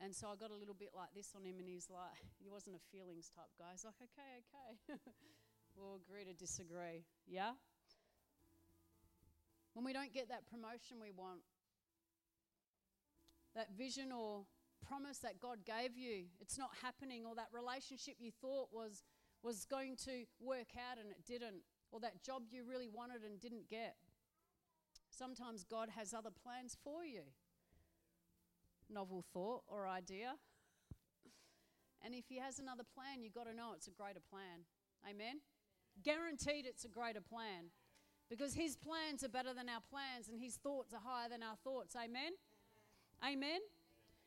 And 0.03 0.13
so 0.13 0.27
I 0.27 0.35
got 0.35 0.51
a 0.51 0.57
little 0.57 0.75
bit 0.75 0.91
like 0.91 1.15
this 1.15 1.31
on 1.31 1.45
him, 1.45 1.57
and 1.59 1.67
he's 1.69 1.87
like, 1.89 2.19
he 2.43 2.49
wasn't 2.49 2.75
a 2.75 2.83
feelings 2.91 3.31
type 3.33 3.49
guy. 3.57 3.71
He's 3.71 3.85
like, 3.85 3.97
okay, 3.97 4.43
okay. 4.45 4.99
we'll 5.77 5.97
agree 5.97 6.25
to 6.25 6.33
disagree. 6.33 7.05
Yeah? 7.25 7.55
When 9.73 9.85
we 9.85 9.93
don't 9.93 10.13
get 10.13 10.29
that 10.29 10.45
promotion 10.45 11.01
we 11.01 11.09
want, 11.09 11.41
that 13.55 13.69
vision 13.77 14.11
or 14.11 14.45
promise 14.87 15.19
that 15.19 15.39
God 15.39 15.59
gave 15.65 15.97
you, 15.97 16.25
it's 16.39 16.57
not 16.57 16.71
happening, 16.81 17.25
or 17.25 17.35
that 17.35 17.47
relationship 17.53 18.15
you 18.19 18.31
thought 18.41 18.67
was, 18.71 19.03
was 19.41 19.65
going 19.65 19.95
to 20.05 20.25
work 20.39 20.75
out 20.77 20.97
and 20.99 21.09
it 21.11 21.25
didn't, 21.25 21.63
or 21.91 21.99
that 22.01 22.23
job 22.23 22.43
you 22.51 22.63
really 22.67 22.89
wanted 22.91 23.23
and 23.23 23.39
didn't 23.39 23.69
get. 23.69 23.95
Sometimes 25.09 25.63
God 25.63 25.89
has 25.95 26.13
other 26.13 26.31
plans 26.31 26.77
for 26.83 27.05
you. 27.05 27.21
Novel 28.89 29.23
thought 29.33 29.63
or 29.67 29.87
idea. 29.87 30.33
And 32.03 32.13
if 32.13 32.25
He 32.27 32.39
has 32.39 32.59
another 32.59 32.83
plan, 32.83 33.21
you've 33.21 33.33
got 33.33 33.47
to 33.47 33.53
know 33.53 33.71
it's 33.75 33.87
a 33.87 33.91
greater 33.91 34.19
plan. 34.19 34.65
Amen? 35.09 35.39
Guaranteed 36.03 36.65
it's 36.65 36.83
a 36.83 36.89
greater 36.89 37.21
plan. 37.21 37.71
Because 38.29 38.55
His 38.55 38.75
plans 38.75 39.23
are 39.23 39.29
better 39.29 39.53
than 39.53 39.69
our 39.69 39.81
plans 39.89 40.27
and 40.27 40.39
His 40.39 40.55
thoughts 40.55 40.93
are 40.93 41.01
higher 41.03 41.29
than 41.29 41.43
our 41.43 41.55
thoughts. 41.63 41.95
Amen? 41.95 42.33
Amen? 43.25 43.61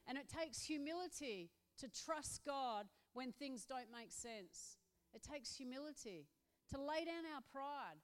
And 0.06 0.16
it 0.16 0.28
takes 0.28 0.62
humility 0.62 1.50
to 1.78 1.88
trust 1.88 2.42
God 2.44 2.86
when 3.12 3.32
things 3.32 3.64
don't 3.64 3.90
make 3.92 4.12
sense. 4.12 4.78
It 5.14 5.22
takes 5.22 5.56
humility 5.56 6.26
to 6.72 6.78
lay 6.78 7.04
down 7.04 7.24
our 7.34 7.42
pride. 7.52 8.00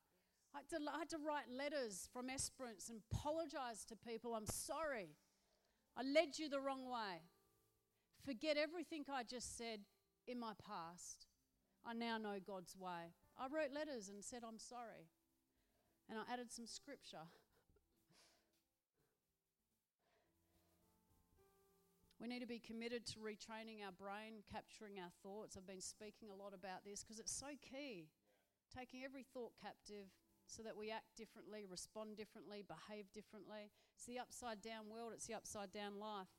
I 0.54 0.58
had, 0.58 0.68
to, 0.70 0.90
I 0.94 0.98
had 0.98 1.08
to 1.10 1.18
write 1.18 1.48
letters 1.50 2.08
from 2.12 2.28
Esperance 2.28 2.88
and 2.88 3.00
apologize 3.10 3.84
to 3.86 3.96
people. 3.96 4.34
I'm 4.34 4.46
sorry. 4.46 5.16
I 5.96 6.02
led 6.02 6.38
you 6.38 6.48
the 6.48 6.60
wrong 6.60 6.90
way. 6.90 7.22
Forget 8.24 8.56
everything 8.56 9.04
I 9.12 9.22
just 9.22 9.56
said 9.56 9.80
in 10.26 10.38
my 10.38 10.52
past. 10.66 11.26
I 11.84 11.94
now 11.94 12.18
know 12.18 12.36
God's 12.46 12.76
way. 12.78 13.12
I 13.38 13.44
wrote 13.44 13.72
letters 13.74 14.08
and 14.08 14.22
said, 14.22 14.42
I'm 14.46 14.58
sorry. 14.58 15.08
And 16.08 16.18
I 16.18 16.32
added 16.32 16.52
some 16.52 16.66
scripture. 16.66 17.26
We 22.22 22.28
need 22.28 22.38
to 22.38 22.46
be 22.46 22.62
committed 22.62 23.04
to 23.06 23.18
retraining 23.18 23.82
our 23.82 23.90
brain, 23.90 24.46
capturing 24.46 25.02
our 25.02 25.10
thoughts. 25.24 25.56
I've 25.58 25.66
been 25.66 25.82
speaking 25.82 26.30
a 26.30 26.38
lot 26.38 26.54
about 26.54 26.86
this 26.86 27.02
because 27.02 27.18
it's 27.18 27.34
so 27.34 27.58
key. 27.58 28.06
Taking 28.70 29.02
every 29.02 29.26
thought 29.34 29.50
captive 29.60 30.06
so 30.46 30.62
that 30.62 30.76
we 30.76 30.92
act 30.92 31.16
differently, 31.16 31.66
respond 31.68 32.16
differently, 32.16 32.62
behave 32.62 33.10
differently. 33.12 33.74
It's 33.96 34.06
the 34.06 34.20
upside 34.20 34.62
down 34.62 34.86
world, 34.88 35.10
it's 35.12 35.26
the 35.26 35.34
upside 35.34 35.72
down 35.72 35.98
life. 35.98 36.30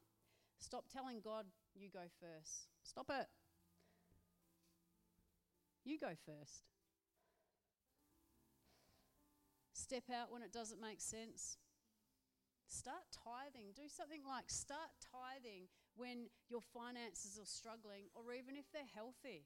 Stop 0.58 0.86
telling 0.88 1.19
God, 1.19 1.48
you 1.76 1.89
go 1.91 2.08
first. 2.22 2.72
Stop 2.84 3.12
it. 3.12 3.28
You 5.84 6.00
go 6.00 6.15
first. 6.26 6.63
Step 9.74 10.04
out 10.10 10.32
when 10.32 10.43
it 10.43 10.54
doesn't 10.54 10.80
make 10.80 11.02
sense. 11.02 11.58
Start 12.74 13.06
tithing. 13.14 13.78
Do 13.78 13.86
something 13.86 14.26
like 14.26 14.50
start 14.50 14.90
tithing 14.98 15.70
when 15.94 16.26
your 16.50 16.66
finances 16.74 17.38
are 17.38 17.46
struggling 17.46 18.10
or 18.18 18.34
even 18.34 18.58
if 18.58 18.66
they're 18.74 18.90
healthy. 18.98 19.46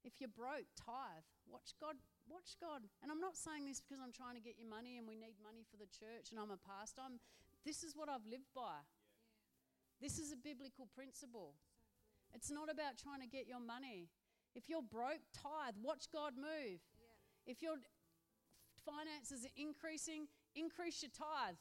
If 0.00 0.16
you're 0.16 0.32
broke, 0.32 0.64
tithe. 0.80 1.28
Watch 1.44 1.76
God. 1.76 2.00
Watch 2.24 2.56
God. 2.56 2.88
And 3.04 3.12
I'm 3.12 3.20
not 3.20 3.36
saying 3.36 3.68
this 3.68 3.84
because 3.84 4.00
I'm 4.00 4.16
trying 4.16 4.32
to 4.32 4.40
get 4.40 4.56
you 4.56 4.64
money 4.64 4.96
and 4.96 5.04
we 5.04 5.12
need 5.12 5.36
money 5.44 5.60
for 5.68 5.76
the 5.76 5.84
church 5.92 6.32
and 6.32 6.40
I'm 6.40 6.48
a 6.48 6.56
pastor. 6.56 7.04
I'm, 7.04 7.20
this 7.68 7.84
is 7.84 7.92
what 7.92 8.08
I've 8.08 8.24
lived 8.24 8.48
by. 8.56 8.80
Yeah. 8.80 10.00
This 10.00 10.16
is 10.16 10.32
a 10.32 10.40
biblical 10.40 10.88
principle. 10.96 11.52
So 12.24 12.32
it's 12.32 12.48
not 12.48 12.72
about 12.72 12.96
trying 12.96 13.20
to 13.20 13.28
get 13.28 13.44
your 13.44 13.60
money. 13.60 14.08
If 14.56 14.72
you're 14.72 14.84
broke, 14.84 15.20
tithe. 15.36 15.76
Watch 15.84 16.08
God 16.08 16.32
move. 16.40 16.80
Yeah. 16.80 17.52
If 17.52 17.60
your 17.60 17.76
finances 18.88 19.44
are 19.44 19.56
increasing, 19.60 20.32
increase 20.56 21.04
your 21.04 21.12
tithe. 21.12 21.60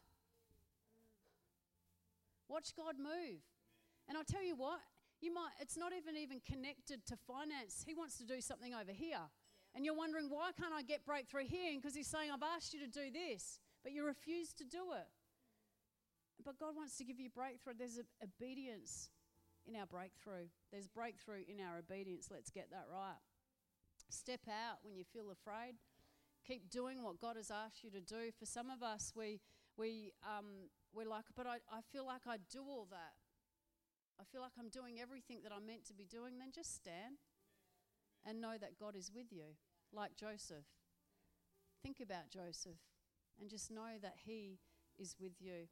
Watch 2.54 2.78
God 2.78 3.02
move. 3.02 3.42
And 4.08 4.16
I'll 4.16 4.30
tell 4.30 4.44
you 4.46 4.56
what, 4.56 4.78
you 5.22 5.34
might 5.34 5.58
it's 5.60 5.76
not 5.76 5.90
even 5.90 6.16
even 6.16 6.38
connected 6.46 7.02
to 7.08 7.18
finance. 7.26 7.82
He 7.82 7.96
wants 7.96 8.20
to 8.20 8.26
do 8.26 8.42
something 8.42 8.76
over 8.76 8.92
here. 8.92 9.26
And 9.74 9.84
you're 9.84 9.98
wondering 9.98 10.30
why 10.30 10.52
can't 10.54 10.74
I 10.74 10.84
get 10.84 11.04
breakthrough 11.04 11.50
here? 11.50 11.74
Because 11.74 11.96
he's 11.96 12.06
saying 12.06 12.30
I've 12.30 12.46
asked 12.46 12.72
you 12.76 12.80
to 12.82 12.88
do 12.88 13.10
this, 13.10 13.60
but 13.82 13.92
you 13.92 14.06
refuse 14.06 14.54
to 14.54 14.64
do 14.64 14.94
it. 14.94 15.10
But 16.46 16.60
God 16.60 16.76
wants 16.76 16.96
to 16.98 17.04
give 17.04 17.20
you 17.20 17.30
breakthrough. 17.34 17.74
There's 17.74 18.00
obedience 18.22 19.10
in 19.66 19.76
our 19.76 19.88
breakthrough. 19.88 20.46
There's 20.72 20.88
breakthrough 20.88 21.42
in 21.48 21.58
our 21.58 21.80
obedience. 21.80 22.30
Let's 22.30 22.52
get 22.52 22.70
that 22.70 22.86
right. 22.92 23.18
Step 24.10 24.42
out 24.48 24.78
when 24.84 24.96
you 24.96 25.06
feel 25.12 25.32
afraid. 25.32 25.74
Keep 26.46 26.70
doing 26.70 27.02
what 27.02 27.20
God 27.20 27.38
has 27.38 27.50
asked 27.50 27.84
you 27.84 27.90
to 27.90 28.02
do. 28.02 28.30
For 28.38 28.46
some 28.46 28.70
of 28.70 28.84
us, 28.84 29.14
we 29.16 29.40
we 29.78 30.14
um, 30.24 30.70
we're 30.94 31.08
like, 31.10 31.26
but 31.36 31.48
I, 31.48 31.58
I 31.72 31.82
feel 31.92 32.06
like 32.06 32.28
I 32.28 32.38
do 32.52 32.62
all 32.62 32.88
that. 32.92 33.18
I 34.20 34.24
feel 34.32 34.42
like 34.42 34.54
I'm 34.60 34.70
doing 34.70 35.00
everything 35.02 35.40
that 35.44 35.52
I'm 35.52 35.66
meant 35.66 35.86
to 35.88 35.94
be 35.94 36.06
doing. 36.06 36.38
Then 36.38 36.52
just 36.54 36.76
stand 36.76 37.18
and 38.26 38.40
know 38.40 38.56
that 38.60 38.80
God 38.80 38.96
is 38.96 39.12
with 39.14 39.32
you, 39.32 39.58
like 39.92 40.16
Joseph. 40.16 40.66
Think 41.82 42.00
about 42.00 42.30
Joseph 42.30 42.80
and 43.40 43.50
just 43.50 43.72
know 43.72 43.98
that 44.02 44.16
He 44.26 44.60
is 44.98 45.16
with 45.20 45.42
you. 45.42 45.68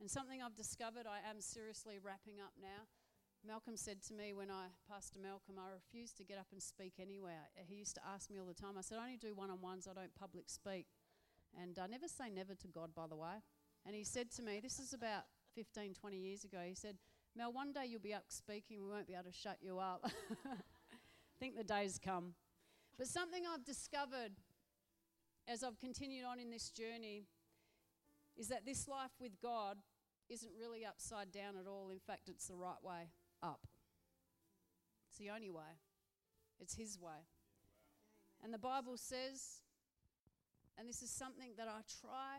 And 0.00 0.10
something 0.10 0.42
I've 0.42 0.54
discovered, 0.54 1.06
I 1.06 1.28
am 1.28 1.40
seriously 1.40 1.98
wrapping 2.02 2.38
up 2.38 2.52
now. 2.60 2.86
Malcolm 3.46 3.76
said 3.76 4.02
to 4.02 4.14
me 4.14 4.32
when 4.34 4.50
I, 4.50 4.66
Pastor 4.90 5.18
Malcolm, 5.20 5.56
I 5.58 5.70
refuse 5.70 6.12
to 6.14 6.24
get 6.24 6.38
up 6.38 6.46
and 6.50 6.62
speak 6.62 6.94
anywhere. 7.00 7.50
He 7.54 7.76
used 7.76 7.94
to 7.94 8.00
ask 8.06 8.30
me 8.30 8.38
all 8.38 8.46
the 8.46 8.54
time. 8.54 8.76
I 8.76 8.82
said, 8.82 8.98
I 8.98 9.04
only 9.04 9.16
do 9.16 9.34
one 9.34 9.50
on 9.50 9.60
ones, 9.60 9.86
I 9.88 9.94
don't 9.94 10.14
public 10.14 10.50
speak. 10.50 10.86
And 11.60 11.78
I 11.78 11.86
never 11.86 12.08
say 12.08 12.30
never 12.30 12.54
to 12.54 12.68
God, 12.68 12.90
by 12.94 13.06
the 13.06 13.16
way. 13.16 13.42
And 13.86 13.94
he 13.94 14.04
said 14.04 14.30
to 14.32 14.42
me, 14.42 14.60
this 14.60 14.78
is 14.78 14.92
about 14.92 15.24
15, 15.54 15.94
20 15.94 16.16
years 16.16 16.44
ago, 16.44 16.58
he 16.66 16.74
said, 16.74 16.96
Mel, 17.36 17.52
one 17.52 17.72
day 17.72 17.86
you'll 17.86 18.00
be 18.00 18.14
up 18.14 18.24
speaking, 18.28 18.82
we 18.82 18.90
won't 18.90 19.06
be 19.06 19.14
able 19.14 19.24
to 19.24 19.32
shut 19.32 19.58
you 19.60 19.78
up. 19.78 20.04
I 20.04 20.56
think 21.40 21.56
the 21.56 21.64
day's 21.64 21.98
come. 21.98 22.34
But 22.96 23.06
something 23.06 23.44
I've 23.46 23.64
discovered 23.64 24.32
as 25.46 25.62
I've 25.62 25.78
continued 25.78 26.24
on 26.24 26.40
in 26.40 26.50
this 26.50 26.70
journey 26.70 27.26
is 28.36 28.48
that 28.48 28.66
this 28.66 28.86
life 28.86 29.12
with 29.20 29.40
God 29.40 29.78
isn't 30.28 30.52
really 30.58 30.84
upside 30.84 31.32
down 31.32 31.56
at 31.60 31.66
all. 31.66 31.90
In 31.90 31.98
fact, 31.98 32.28
it's 32.28 32.48
the 32.48 32.56
right 32.56 32.82
way 32.82 33.10
up. 33.42 33.66
It's 35.08 35.18
the 35.18 35.30
only 35.30 35.50
way, 35.50 35.78
it's 36.60 36.74
His 36.74 36.98
way. 37.00 37.26
And 38.42 38.52
the 38.52 38.58
Bible 38.58 38.96
says, 38.96 39.62
and 40.78 40.88
this 40.88 41.02
is 41.02 41.10
something 41.10 41.58
that 41.58 41.66
I 41.66 41.82
try 42.00 42.38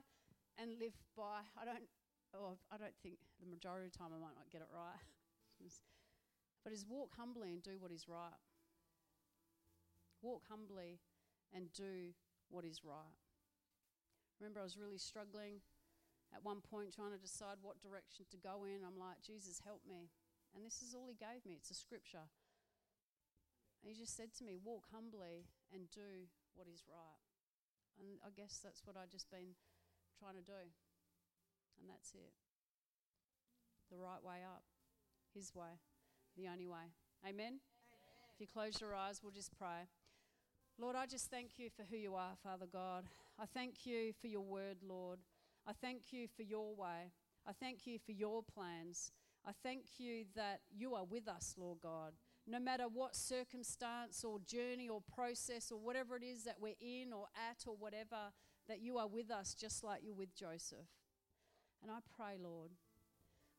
and 0.56 0.80
live 0.80 0.96
by. 1.12 1.44
I 1.60 1.68
don't, 1.68 1.88
oh, 2.32 2.56
I 2.72 2.80
don't 2.80 2.96
think 3.04 3.20
the 3.44 3.52
majority 3.52 3.88
of 3.88 3.92
the 3.92 4.00
time 4.00 4.16
I 4.16 4.20
might 4.24 4.40
not 4.40 4.48
get 4.48 4.64
it 4.64 4.72
right. 4.72 5.04
but 6.64 6.72
is 6.72 6.88
walk 6.88 7.12
humbly 7.20 7.52
and 7.52 7.62
do 7.62 7.76
what 7.80 7.92
is 7.92 8.08
right. 8.08 8.40
Walk 10.24 10.48
humbly 10.48 11.00
and 11.52 11.72
do 11.76 12.16
what 12.48 12.64
is 12.64 12.80
right. 12.84 13.16
Remember, 14.40 14.60
I 14.60 14.68
was 14.68 14.80
really 14.80 14.98
struggling 15.00 15.60
at 16.32 16.44
one 16.44 16.64
point 16.64 16.96
trying 16.96 17.12
to 17.12 17.20
decide 17.20 17.60
what 17.60 17.84
direction 17.84 18.24
to 18.32 18.38
go 18.40 18.64
in. 18.64 18.88
I'm 18.88 19.00
like, 19.00 19.20
Jesus, 19.20 19.60
help 19.64 19.84
me. 19.84 20.12
And 20.56 20.64
this 20.66 20.80
is 20.82 20.96
all 20.96 21.12
He 21.12 21.20
gave 21.20 21.44
me. 21.44 21.60
It's 21.60 21.72
a 21.72 21.78
scripture. 21.78 22.32
he 23.84 23.94
just 23.94 24.16
said 24.16 24.32
to 24.40 24.44
me, 24.44 24.56
Walk 24.56 24.88
humbly 24.92 25.48
and 25.74 25.92
do 25.92 26.32
what 26.56 26.68
is 26.72 26.88
right. 26.88 27.29
And 28.00 28.20
I 28.24 28.32
guess 28.36 28.60
that's 28.64 28.82
what 28.86 28.96
I've 28.96 29.12
just 29.12 29.30
been 29.30 29.56
trying 30.18 30.36
to 30.36 30.46
do. 30.46 30.64
And 31.80 31.90
that's 31.90 32.12
it. 32.14 32.34
The 33.92 33.98
right 33.98 34.24
way 34.24 34.44
up, 34.46 34.64
His 35.34 35.54
way, 35.56 35.80
the 36.38 36.48
only 36.48 36.68
way. 36.68 36.96
Amen? 37.24 37.36
Amen? 37.36 37.60
If 38.34 38.40
you 38.40 38.48
close 38.48 38.80
your 38.80 38.96
eyes, 38.96 39.22
we'll 39.22 39.32
just 39.32 39.52
pray. 39.58 39.88
Lord, 40.80 40.96
I 40.96 41.06
just 41.06 41.30
thank 41.30 41.60
you 41.60 41.70
for 41.70 41.84
who 41.90 41.98
you 41.98 42.16
are, 42.16 42.38
Father 42.42 42.68
God. 42.72 43.04
I 43.38 43.46
thank 43.46 43.86
you 43.86 44.14
for 44.22 44.28
your 44.28 44.44
word, 44.44 44.78
Lord. 44.88 45.20
I 45.68 45.74
thank 45.74 46.14
you 46.14 46.28
for 46.36 46.44
your 46.44 46.74
way. 46.76 47.12
I 47.46 47.52
thank 47.52 47.86
you 47.86 48.00
for 48.00 48.14
your 48.14 48.44
plans. 48.44 49.12
I 49.46 49.52
thank 49.64 49.84
you 49.98 50.26
that 50.36 50.62
you 50.72 50.96
are 50.96 51.04
with 51.04 51.28
us, 51.28 51.56
Lord 51.58 51.80
God. 51.82 52.14
No 52.50 52.60
matter 52.60 52.86
what 52.92 53.16
circumstance 53.16 54.24
or 54.24 54.40
journey 54.40 54.90
or 54.90 55.02
process 55.14 55.72
or 55.72 55.80
whatever 55.80 56.18
it 56.18 56.24
is 56.24 56.46
that 56.46 56.56
we're 56.60 56.74
in 56.82 57.14
or 57.14 57.28
at 57.50 57.64
or 57.68 57.76
whatever, 57.78 58.34
that 58.68 58.82
you 58.82 58.98
are 58.98 59.08
with 59.08 59.30
us 59.30 59.54
just 59.54 59.84
like 59.84 60.02
you're 60.04 60.16
with 60.16 60.36
Joseph. 60.36 60.88
And 61.84 61.92
I 61.92 62.00
pray, 62.18 62.38
Lord, 62.42 62.72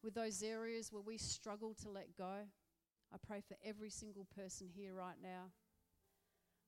with 0.02 0.14
those 0.14 0.42
areas 0.42 0.90
where 0.90 1.02
we 1.02 1.18
struggle 1.18 1.72
to 1.82 1.88
let 1.88 2.16
go, 2.18 2.48
I 3.12 3.16
pray 3.24 3.40
for 3.46 3.56
every 3.64 3.90
single 3.90 4.26
person 4.36 4.68
here 4.74 4.92
right 4.92 5.18
now. 5.22 5.52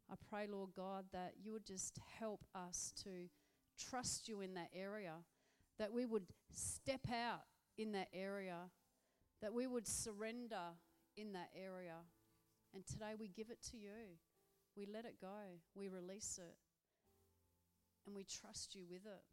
I 0.08 0.14
pray, 0.30 0.46
Lord 0.46 0.70
God, 0.76 1.06
that 1.12 1.34
you 1.42 1.50
would 1.52 1.66
just 1.66 1.98
help 2.20 2.44
us 2.54 2.92
to 3.02 3.28
trust 3.78 4.28
you 4.28 4.42
in 4.42 4.54
that 4.54 4.70
area, 4.72 5.14
that 5.80 5.92
we 5.92 6.06
would 6.06 6.26
step 6.52 7.06
out 7.12 7.42
in 7.76 7.90
that 7.92 8.08
area, 8.12 8.70
that 9.40 9.52
we 9.52 9.66
would 9.66 9.88
surrender 9.88 10.76
in 11.16 11.32
that 11.32 11.50
area. 11.54 11.96
And 12.74 12.86
today 12.86 13.14
we 13.18 13.28
give 13.28 13.50
it 13.50 13.60
to 13.70 13.76
you. 13.76 14.18
We 14.76 14.86
let 14.86 15.04
it 15.04 15.20
go, 15.20 15.60
we 15.74 15.88
release 15.88 16.40
it, 16.40 16.56
and 18.06 18.16
we 18.16 18.24
trust 18.24 18.74
you 18.74 18.84
with 18.88 19.04
it. 19.04 19.24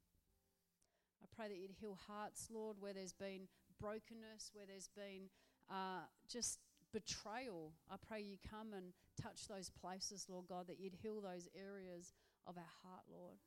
I 1.24 1.28
pray 1.36 1.48
that 1.48 1.58
you'd 1.58 1.72
heal 1.80 1.98
hearts, 2.08 2.50
Lord, 2.52 2.78
where 2.80 2.94
there's 2.94 3.14
been 3.14 3.48
brokenness, 3.80 4.52
where 4.54 4.66
there's 4.68 4.90
been 4.96 5.32
uh, 5.72 6.04
just 6.28 6.60
betrayal. 6.92 7.72
I 7.90 7.96
pray 7.96 8.22
you 8.22 8.38
come 8.50 8.74
and 8.74 8.92
touch 9.22 9.48
those 9.48 9.70
places, 9.70 10.26
Lord 10.28 10.48
God, 10.48 10.68
that 10.68 10.80
you'd 10.80 10.96
heal 11.02 11.22
those 11.22 11.48
areas 11.56 12.14
of 12.46 12.58
our 12.58 12.74
heart, 12.84 13.04
Lord. 13.10 13.38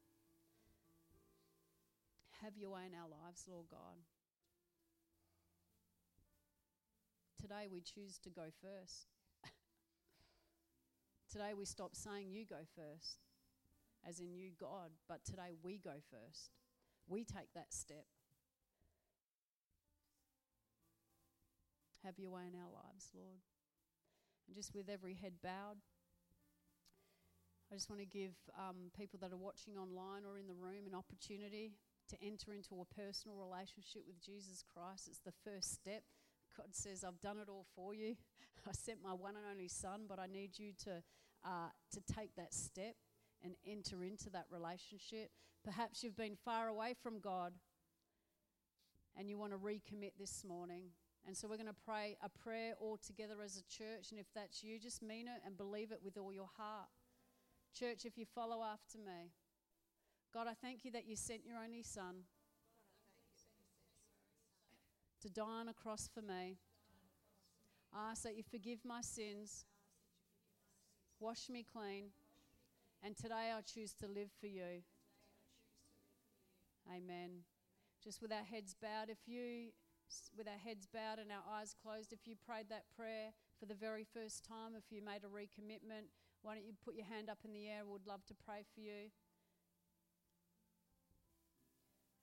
Have 2.43 2.57
your 2.57 2.71
way 2.71 2.83
in 2.87 2.95
our 2.97 3.09
lives, 3.09 3.45
Lord 3.49 3.67
God. 3.71 4.01
Today 7.43 7.67
we 7.67 7.81
choose 7.81 8.19
to 8.23 8.31
go 8.31 8.55
first. 8.63 9.09
today 11.33 11.51
we 11.59 11.65
stop 11.65 11.97
saying 11.97 12.31
you 12.31 12.47
go 12.47 12.63
first, 12.77 13.19
as 14.09 14.21
in 14.21 14.33
you, 14.33 14.53
God, 14.61 14.91
but 15.09 15.25
today 15.25 15.51
we 15.61 15.79
go 15.83 15.99
first. 16.09 16.53
We 17.09 17.25
take 17.25 17.53
that 17.57 17.75
step. 17.75 18.07
Have 22.05 22.17
your 22.17 22.31
way 22.31 22.43
in 22.47 22.55
our 22.55 22.71
lives, 22.71 23.11
Lord. 23.13 23.43
And 24.47 24.55
just 24.55 24.73
with 24.73 24.89
every 24.89 25.15
head 25.15 25.33
bowed, 25.43 25.83
I 27.73 27.75
just 27.75 27.91
want 27.91 28.03
to 28.03 28.07
give 28.07 28.39
um, 28.57 28.93
people 28.97 29.19
that 29.21 29.33
are 29.33 29.37
watching 29.37 29.77
online 29.77 30.23
or 30.23 30.39
in 30.39 30.47
the 30.47 30.55
room 30.55 30.87
an 30.87 30.95
opportunity 30.95 31.73
to 32.11 32.17
enter 32.23 32.55
into 32.55 32.79
a 32.79 32.95
personal 32.95 33.37
relationship 33.37 34.03
with 34.07 34.23
Jesus 34.23 34.63
Christ. 34.63 35.09
It's 35.11 35.27
the 35.27 35.35
first 35.43 35.75
step. 35.75 36.05
God 36.57 36.69
says, 36.73 37.05
I've 37.05 37.21
done 37.21 37.39
it 37.39 37.49
all 37.49 37.67
for 37.75 37.95
you. 37.95 38.17
I 38.69 38.73
sent 38.73 38.99
my 39.03 39.13
one 39.13 39.37
and 39.37 39.45
only 39.51 39.69
Son, 39.69 40.03
but 40.09 40.19
I 40.19 40.27
need 40.27 40.59
you 40.59 40.73
to, 40.85 41.03
uh, 41.45 41.71
to 41.93 42.15
take 42.15 42.35
that 42.37 42.55
step 42.55 42.95
and 43.43 43.55
enter 43.67 44.05
into 44.05 44.31
that 44.31 44.47
relationship. 44.51 45.31
Perhaps 45.65 46.03
you've 46.03 46.17
been 46.17 46.37
far 46.45 46.69
away 46.69 46.95
from 47.03 47.21
God 47.21 47.53
and 49.17 49.29
you 49.29 49.39
want 49.39 49.53
to 49.53 49.59
recommit 49.59 50.13
this 50.19 50.45
morning. 50.45 50.85
And 51.27 51.37
so 51.37 51.47
we're 51.47 51.57
going 51.57 51.67
to 51.67 51.85
pray 51.87 52.17
a 52.23 52.29
prayer 52.29 52.75
all 52.81 52.99
together 52.99 53.37
as 53.45 53.57
a 53.57 53.63
church. 53.63 54.11
And 54.11 54.19
if 54.19 54.27
that's 54.35 54.63
you, 54.63 54.79
just 54.79 55.03
mean 55.03 55.29
it 55.29 55.41
and 55.47 55.57
believe 55.57 55.93
it 55.93 56.01
with 56.03 56.17
all 56.17 56.33
your 56.33 56.51
heart. 56.57 56.89
Church, 57.79 58.05
if 58.05 58.19
you 58.19 58.27
follow 58.35 58.63
after 58.63 58.99
me, 58.99 59.33
God, 60.35 60.47
I 60.49 60.55
thank 60.55 60.85
you 60.85 60.91
that 60.93 61.07
you 61.07 61.15
sent 61.15 61.45
your 61.47 61.59
only 61.63 61.83
Son 61.83 62.25
to 65.23 65.31
die 65.31 65.61
on 65.61 65.69
a 65.69 65.73
cross 65.73 66.11
for 66.13 66.21
me. 66.21 66.59
I 67.95 68.11
ask 68.11 68.25
that 68.25 68.37
you 68.37 68.43
forgive 68.43 68.81
my 68.85 69.03
sins, 69.03 69.67
wash 71.21 71.49
me 71.49 71.65
clean, 71.65 72.07
and 73.05 73.17
today 73.17 73.55
I 73.57 73.61
choose 73.61 73.95
to 74.01 74.09
live 74.09 74.31
for 74.41 74.49
you. 74.49 74.83
Amen. 76.91 77.47
Just 78.03 78.21
with 78.21 78.33
our 78.33 78.43
heads 78.43 78.75
bowed, 78.75 79.11
if 79.11 79.29
you 79.29 79.71
with 80.37 80.49
our 80.49 80.59
heads 80.59 80.89
bowed 80.93 81.21
and 81.21 81.31
our 81.31 81.47
eyes 81.57 81.75
closed, 81.81 82.13
if 82.13 82.27
you 82.27 82.35
prayed 82.35 82.67
that 82.69 82.85
prayer 82.97 83.31
for 83.61 83.67
the 83.67 83.75
very 83.75 84.05
first 84.05 84.45
time, 84.45 84.75
if 84.77 84.91
you 84.91 85.01
made 85.01 85.23
a 85.23 85.31
recommitment, 85.31 86.11
why 86.43 86.55
don't 86.55 86.67
you 86.67 86.75
put 86.85 86.97
your 86.97 87.07
hand 87.07 87.31
up 87.31 87.39
in 87.45 87.53
the 87.53 87.69
air? 87.69 87.87
We'd 87.87 88.07
love 88.07 88.27
to 88.27 88.35
pray 88.35 88.67
for 88.75 88.81
you. 88.81 89.15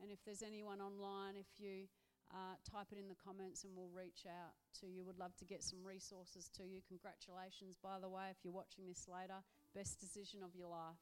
And 0.01 0.11
if 0.11 0.19
there's 0.25 0.43
anyone 0.43 0.81
online, 0.81 1.35
if 1.39 1.47
you 1.57 1.87
uh, 2.29 2.55
type 2.61 2.87
it 2.91 2.97
in 2.97 3.09
the 3.09 3.17
comments 3.17 3.63
and 3.63 3.73
we'll 3.73 3.89
reach 3.89 4.25
out 4.29 4.53
to 4.81 4.87
you. 4.87 5.03
Would 5.05 5.17
love 5.17 5.35
to 5.37 5.45
get 5.45 5.63
some 5.63 5.81
resources 5.81 6.49
to 6.57 6.63
you. 6.63 6.81
Congratulations, 6.87 7.77
by 7.81 7.97
the 7.99 8.09
way, 8.09 8.29
if 8.29 8.37
you're 8.43 8.53
watching 8.53 8.85
this 8.85 9.07
later. 9.09 9.41
Best 9.73 9.99
decision 9.99 10.41
of 10.43 10.55
your 10.55 10.69
life. 10.69 11.01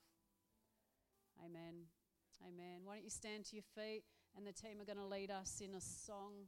Amen. 1.44 1.92
Amen. 2.42 2.82
Why 2.84 2.96
don't 2.96 3.04
you 3.04 3.10
stand 3.10 3.46
to 3.46 3.56
your 3.56 3.68
feet 3.76 4.04
and 4.36 4.46
the 4.46 4.54
team 4.54 4.80
are 4.80 4.86
going 4.86 5.02
to 5.02 5.06
lead 5.06 5.32
us 5.32 5.62
in 5.64 5.74
a 5.76 5.82
song. 5.82 6.48